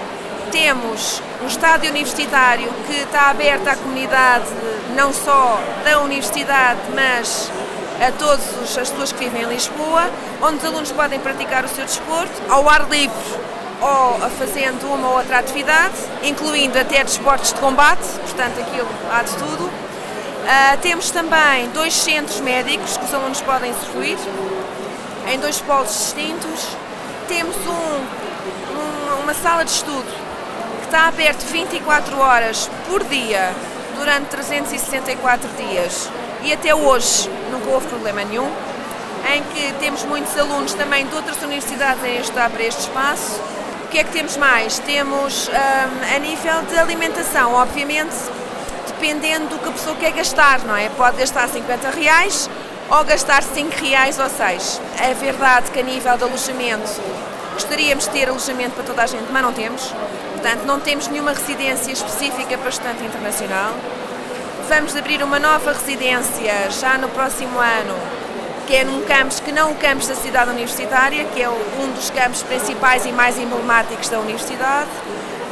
Temos 0.53 1.23
um 1.43 1.47
estádio 1.47 1.89
universitário 1.89 2.71
que 2.87 2.97
está 3.01 3.31
aberto 3.31 3.67
à 3.67 3.75
comunidade, 3.77 4.45
não 4.95 5.11
só 5.11 5.59
da 5.85 6.01
universidade, 6.01 6.81
mas 6.95 7.51
a 8.07 8.13
todas 8.13 8.77
as 8.77 8.91
pessoas 8.91 9.11
que 9.11 9.25
vivem 9.25 9.45
em 9.45 9.47
Lisboa, 9.47 10.11
onde 10.43 10.59
os 10.59 10.65
alunos 10.67 10.93
podem 10.93 11.19
praticar 11.19 11.65
o 11.65 11.69
seu 11.69 11.85
desporto 11.85 12.43
ao 12.51 12.69
ar 12.69 12.91
livre 12.91 13.15
ou 13.81 14.31
fazendo 14.39 14.87
uma 14.93 15.09
ou 15.09 15.17
outra 15.17 15.39
atividade, 15.39 15.95
incluindo 16.23 16.79
até 16.79 17.03
desportos 17.03 17.55
de 17.55 17.59
combate, 17.59 18.07
portanto 18.21 18.61
aquilo 18.61 18.89
há 19.11 19.23
de 19.23 19.33
tudo. 19.33 19.94
Uh, 20.45 20.77
temos 20.83 21.11
também 21.11 21.71
dois 21.71 21.95
centros 21.95 22.39
médicos 22.41 22.99
que 22.99 23.05
os 23.07 23.15
alunos 23.15 23.41
podem 23.41 23.71
usufruir, 23.71 24.19
em 25.33 25.39
dois 25.39 25.59
polos 25.61 25.89
distintos. 25.89 26.77
Temos 27.27 27.57
um, 27.57 27.71
um, 27.71 29.23
uma 29.23 29.33
sala 29.33 29.65
de 29.65 29.71
estudo 29.71 30.05
que 30.81 30.85
está 30.85 31.09
aberto 31.09 31.47
24 31.47 32.19
horas 32.19 32.69
por 32.87 33.03
dia, 33.05 33.55
durante 33.97 34.27
364 34.27 35.49
dias. 35.57 36.11
E 36.43 36.53
até 36.53 36.75
hoje 36.75 37.31
nunca 37.51 37.71
houve 37.71 37.87
problema 37.87 38.23
nenhum, 38.23 38.53
em 39.35 39.43
que 39.45 39.73
temos 39.81 40.05
muitos 40.05 40.39
alunos 40.39 40.75
também 40.75 41.07
de 41.07 41.15
outras 41.15 41.43
universidades 41.43 42.05
a 42.05 42.09
estudar 42.09 42.51
para 42.51 42.63
este 42.63 42.83
espaço. 42.83 43.41
O 43.87 43.89
que 43.89 43.99
é 43.99 44.05
que 44.05 44.13
temos 44.13 44.37
mais? 44.37 44.79
Temos 44.81 45.49
um, 45.49 46.17
a 46.17 46.19
nível 46.19 46.63
de 46.69 46.77
alimentação, 46.77 47.55
obviamente 47.55 48.15
dependendo 49.05 49.49
do 49.49 49.59
que 49.59 49.69
a 49.69 49.73
pessoa 49.73 49.95
quer 49.97 50.13
gastar, 50.13 50.61
não 50.61 50.75
é? 50.75 50.89
Pode 50.89 51.19
gastar 51.19 51.47
50 51.47 51.91
reais 51.91 52.49
ou 52.89 53.05
gastar 53.05 53.43
5 53.43 53.85
reais 53.85 54.19
ou 54.19 54.31
6. 54.31 54.81
É 54.99 55.13
verdade 55.13 55.71
que 55.71 55.81
a 55.81 55.83
nível 55.83 56.17
de 56.17 56.25
alojamento 56.25 57.03
gostaríamos 57.53 58.05
de 58.05 58.11
ter 58.11 58.31
alojamento 58.31 58.71
para 58.71 58.85
toda 58.85 59.03
a 59.03 59.07
gente, 59.07 59.27
mas 59.31 59.43
não 59.43 59.53
temos. 59.53 59.93
Portanto, 60.33 60.65
não 60.65 60.81
temos 60.81 61.09
nenhuma 61.09 61.35
residência 61.35 61.93
específica 61.93 62.57
para 62.57 62.71
estudante 62.71 63.05
internacional. 63.05 63.75
Vamos 64.71 64.97
abrir 64.97 65.23
uma 65.23 65.39
nova 65.39 65.73
residência 65.75 66.71
já 66.71 66.97
no 66.97 67.11
próximo 67.11 67.59
ano, 67.59 67.95
que 68.67 68.75
é 68.75 68.85
num 68.85 69.03
campus 69.03 69.39
que 69.39 69.53
não 69.53 69.73
o 69.73 69.75
campus 69.75 70.09
da 70.09 70.15
cidade 70.15 70.51
universitária, 70.51 71.27
que 71.27 71.43
é 71.43 71.51
um 71.51 71.93
dos 71.95 72.09
campos 72.09 72.43
principais 72.43 73.05
e 73.05 73.13
mais 73.13 73.37
emblemáticos 73.37 74.09
da 74.09 74.19
universidade 74.19 74.89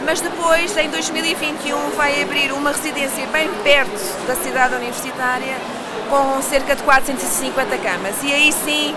mas 0.05 0.21
depois, 0.21 0.77
em 0.77 0.89
2021, 0.91 1.91
vai 1.91 2.23
abrir 2.23 2.53
uma 2.53 2.73
residência 2.73 3.27
bem 3.29 3.49
perto 3.63 4.27
da 4.27 4.35
cidade 4.37 4.75
universitária, 4.75 5.57
com 6.11 6.43
cerca 6.43 6.77
de 6.77 6.83
450 6.83 7.79
camas. 7.79 8.23
E 8.23 8.33
aí 8.33 8.53
sim 8.53 8.95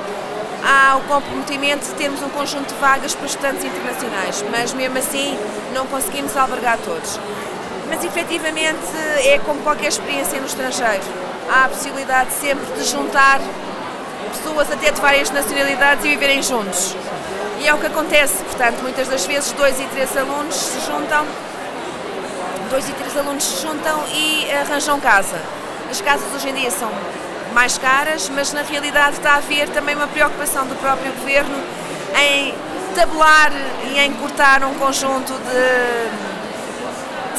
há 0.64 0.98
o 0.98 1.02
comprometimento 1.02 1.86
de 1.86 1.94
termos 1.94 2.22
um 2.22 2.30
conjunto 2.30 2.74
de 2.74 2.80
vagas 2.80 3.14
para 3.14 3.26
estudantes 3.28 3.64
internacionais, 3.64 4.44
mas 4.52 4.74
mesmo 4.74 4.98
assim 4.98 5.38
não 5.74 5.86
conseguimos 5.86 6.36
albergar 6.36 6.78
todos. 6.80 7.20
Mas 7.88 8.04
efetivamente 8.04 8.80
é 9.24 9.40
como 9.46 9.62
qualquer 9.62 9.90
experiência 9.90 10.40
no 10.40 10.48
estrangeiro. 10.48 11.04
Há 11.50 11.66
a 11.66 11.70
possibilidade 11.70 12.34
sempre 12.34 12.66
de 12.74 12.84
juntar 12.84 13.40
pessoas 14.34 14.72
até 14.72 14.92
de 14.92 15.00
várias 15.00 15.30
nacionalidades 15.30 16.04
e 16.04 16.10
viverem 16.10 16.42
juntos. 16.42 16.96
E 17.66 17.68
é 17.68 17.74
o 17.74 17.80
que 17.80 17.88
acontece, 17.88 18.44
portanto, 18.44 18.84
muitas 18.84 19.08
das 19.08 19.26
vezes 19.26 19.52
dois 19.54 19.80
e 19.80 19.86
três 19.86 20.16
alunos 20.16 20.56
se 20.56 20.80
juntam, 20.82 21.26
dois 22.70 22.88
e 22.88 22.92
três 22.92 23.18
alunos 23.18 23.44
se 23.44 23.64
juntam 23.64 24.04
e 24.14 24.48
arranjam 24.52 25.00
casa. 25.00 25.42
As 25.90 26.00
casas 26.00 26.32
hoje 26.36 26.50
em 26.50 26.54
dia 26.54 26.70
são 26.70 26.92
mais 27.56 27.76
caras, 27.80 28.30
mas 28.30 28.54
na 28.54 28.62
realidade 28.62 29.16
está 29.16 29.32
a 29.32 29.38
haver 29.38 29.68
também 29.70 29.96
uma 29.96 30.06
preocupação 30.06 30.68
do 30.68 30.76
próprio 30.76 31.12
governo 31.14 31.58
em 32.16 32.54
tabular 32.96 33.52
e 33.92 33.98
em 33.98 34.14
cortar 34.14 34.64
um 34.64 34.76
conjunto 34.76 35.34
de, 35.34 36.12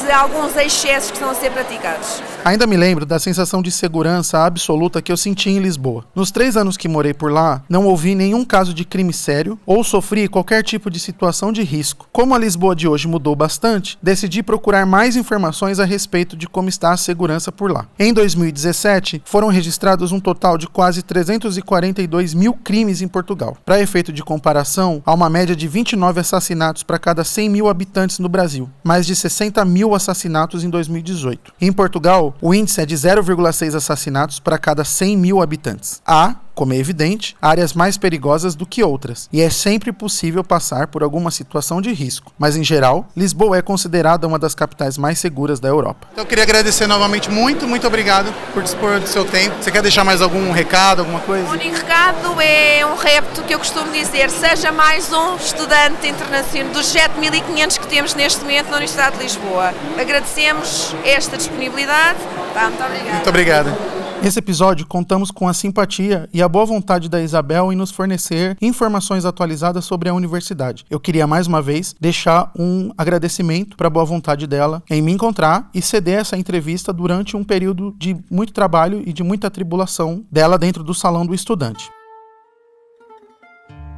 de 0.02 0.10
alguns 0.10 0.56
excessos 0.56 1.12
que 1.12 1.18
estão 1.18 1.30
a 1.30 1.36
ser 1.36 1.52
praticados. 1.52 2.20
Ainda 2.46 2.64
me 2.64 2.76
lembro 2.76 3.04
da 3.04 3.18
sensação 3.18 3.60
de 3.60 3.72
segurança 3.72 4.44
absoluta 4.44 5.02
que 5.02 5.10
eu 5.10 5.16
senti 5.16 5.50
em 5.50 5.58
Lisboa. 5.58 6.04
Nos 6.14 6.30
três 6.30 6.56
anos 6.56 6.76
que 6.76 6.86
morei 6.86 7.12
por 7.12 7.28
lá, 7.28 7.64
não 7.68 7.86
ouvi 7.86 8.14
nenhum 8.14 8.44
caso 8.44 8.72
de 8.72 8.84
crime 8.84 9.12
sério 9.12 9.58
ou 9.66 9.82
sofri 9.82 10.28
qualquer 10.28 10.62
tipo 10.62 10.88
de 10.88 11.00
situação 11.00 11.50
de 11.50 11.64
risco. 11.64 12.08
Como 12.12 12.36
a 12.36 12.38
Lisboa 12.38 12.76
de 12.76 12.86
hoje 12.86 13.08
mudou 13.08 13.34
bastante, 13.34 13.98
decidi 14.00 14.44
procurar 14.44 14.86
mais 14.86 15.16
informações 15.16 15.80
a 15.80 15.84
respeito 15.84 16.36
de 16.36 16.46
como 16.46 16.68
está 16.68 16.92
a 16.92 16.96
segurança 16.96 17.50
por 17.50 17.68
lá. 17.68 17.88
Em 17.98 18.14
2017, 18.14 19.22
foram 19.24 19.48
registrados 19.48 20.12
um 20.12 20.20
total 20.20 20.56
de 20.56 20.68
quase 20.68 21.02
342 21.02 22.32
mil 22.32 22.54
crimes 22.54 23.02
em 23.02 23.08
Portugal. 23.08 23.56
Para 23.66 23.80
efeito 23.80 24.12
de 24.12 24.22
comparação, 24.22 25.02
há 25.04 25.12
uma 25.12 25.28
média 25.28 25.56
de 25.56 25.66
29 25.66 26.20
assassinatos 26.20 26.84
para 26.84 27.00
cada 27.00 27.24
100 27.24 27.48
mil 27.48 27.68
habitantes 27.68 28.20
no 28.20 28.28
Brasil, 28.28 28.70
mais 28.84 29.04
de 29.04 29.16
60 29.16 29.64
mil 29.64 29.96
assassinatos 29.96 30.62
em 30.62 30.70
2018. 30.70 31.52
Em 31.60 31.72
Portugal, 31.72 32.35
o 32.40 32.54
índice 32.54 32.80
é 32.80 32.86
de 32.86 32.94
0,6 32.94 33.74
assassinatos 33.74 34.40
para 34.40 34.58
cada 34.58 34.84
100 34.84 35.16
mil 35.16 35.42
habitantes. 35.42 36.00
Há, 36.06 36.36
como 36.56 36.72
é 36.72 36.76
evidente, 36.76 37.36
áreas 37.40 37.74
mais 37.74 37.98
perigosas 37.98 38.54
do 38.54 38.64
que 38.64 38.82
outras, 38.82 39.28
e 39.30 39.42
é 39.42 39.50
sempre 39.50 39.92
possível 39.92 40.42
passar 40.42 40.86
por 40.86 41.02
alguma 41.02 41.30
situação 41.30 41.82
de 41.82 41.92
risco. 41.92 42.32
Mas, 42.38 42.56
em 42.56 42.64
geral, 42.64 43.06
Lisboa 43.14 43.58
é 43.58 43.62
considerada 43.62 44.26
uma 44.26 44.38
das 44.38 44.54
capitais 44.54 44.96
mais 44.96 45.18
seguras 45.18 45.60
da 45.60 45.68
Europa. 45.68 46.08
Então, 46.12 46.24
eu 46.24 46.28
queria 46.28 46.44
agradecer 46.44 46.86
novamente 46.86 47.30
muito, 47.30 47.68
muito 47.68 47.86
obrigado 47.86 48.32
por 48.54 48.62
dispor 48.62 48.98
do 48.98 49.06
seu 49.06 49.24
tempo. 49.26 49.54
Você 49.60 49.70
quer 49.70 49.82
deixar 49.82 50.02
mais 50.02 50.22
algum 50.22 50.50
recado, 50.50 51.00
alguma 51.00 51.20
coisa? 51.20 51.46
O 51.46 51.52
único 51.52 51.76
recado 51.76 52.40
é 52.40 52.86
um 52.86 52.96
repto 52.96 53.42
que 53.42 53.54
eu 53.54 53.58
costumo 53.58 53.92
dizer: 53.92 54.30
seja 54.30 54.72
mais 54.72 55.10
um 55.12 55.36
estudante 55.36 56.08
internacional 56.08 56.72
dos 56.72 56.86
7.500 56.86 57.78
que 57.78 57.86
temos 57.86 58.14
neste 58.14 58.40
momento 58.40 58.70
na 58.70 58.76
Universidade 58.76 59.16
de 59.16 59.24
Lisboa. 59.24 59.74
Agradecemos 60.00 60.94
esta 61.04 61.36
disponibilidade. 61.36 62.18
Tá, 62.54 62.70
muito 62.70 62.82
obrigada. 62.82 63.12
Muito 63.12 63.28
obrigado. 63.28 63.95
Nesse 64.26 64.40
episódio, 64.40 64.88
contamos 64.88 65.30
com 65.30 65.46
a 65.46 65.54
simpatia 65.54 66.28
e 66.34 66.42
a 66.42 66.48
boa 66.48 66.66
vontade 66.66 67.08
da 67.08 67.22
Isabel 67.22 67.72
em 67.72 67.76
nos 67.76 67.92
fornecer 67.92 68.58
informações 68.60 69.24
atualizadas 69.24 69.84
sobre 69.84 70.08
a 70.08 70.14
universidade. 70.14 70.84
Eu 70.90 70.98
queria 70.98 71.28
mais 71.28 71.46
uma 71.46 71.62
vez 71.62 71.94
deixar 72.00 72.50
um 72.58 72.90
agradecimento 72.98 73.76
para 73.76 73.86
a 73.86 73.90
boa 73.90 74.04
vontade 74.04 74.44
dela 74.48 74.82
em 74.90 75.00
me 75.00 75.12
encontrar 75.12 75.70
e 75.72 75.80
ceder 75.80 76.18
essa 76.18 76.36
entrevista 76.36 76.92
durante 76.92 77.36
um 77.36 77.44
período 77.44 77.94
de 77.96 78.16
muito 78.28 78.52
trabalho 78.52 79.00
e 79.06 79.12
de 79.12 79.22
muita 79.22 79.48
tribulação 79.48 80.24
dela 80.28 80.58
dentro 80.58 80.82
do 80.82 80.92
salão 80.92 81.24
do 81.24 81.32
estudante. 81.32 81.88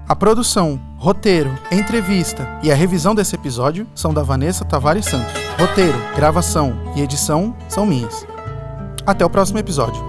A 0.07 0.15
produção, 0.15 0.79
roteiro, 0.99 1.59
entrevista 1.73 2.47
e 2.63 2.71
a 2.71 2.75
revisão 2.75 3.15
desse 3.15 3.35
episódio 3.35 3.87
são 3.95 4.13
da 4.13 4.23
Vanessa 4.23 4.63
Tavares 4.63 5.07
Santos. 5.07 5.33
Roteiro, 5.59 5.97
gravação 6.15 6.77
e 6.95 7.01
edição 7.01 7.57
são 7.67 7.87
minhas. 7.87 8.27
Até 9.07 9.25
o 9.25 9.31
próximo 9.31 9.59
episódio. 9.59 10.08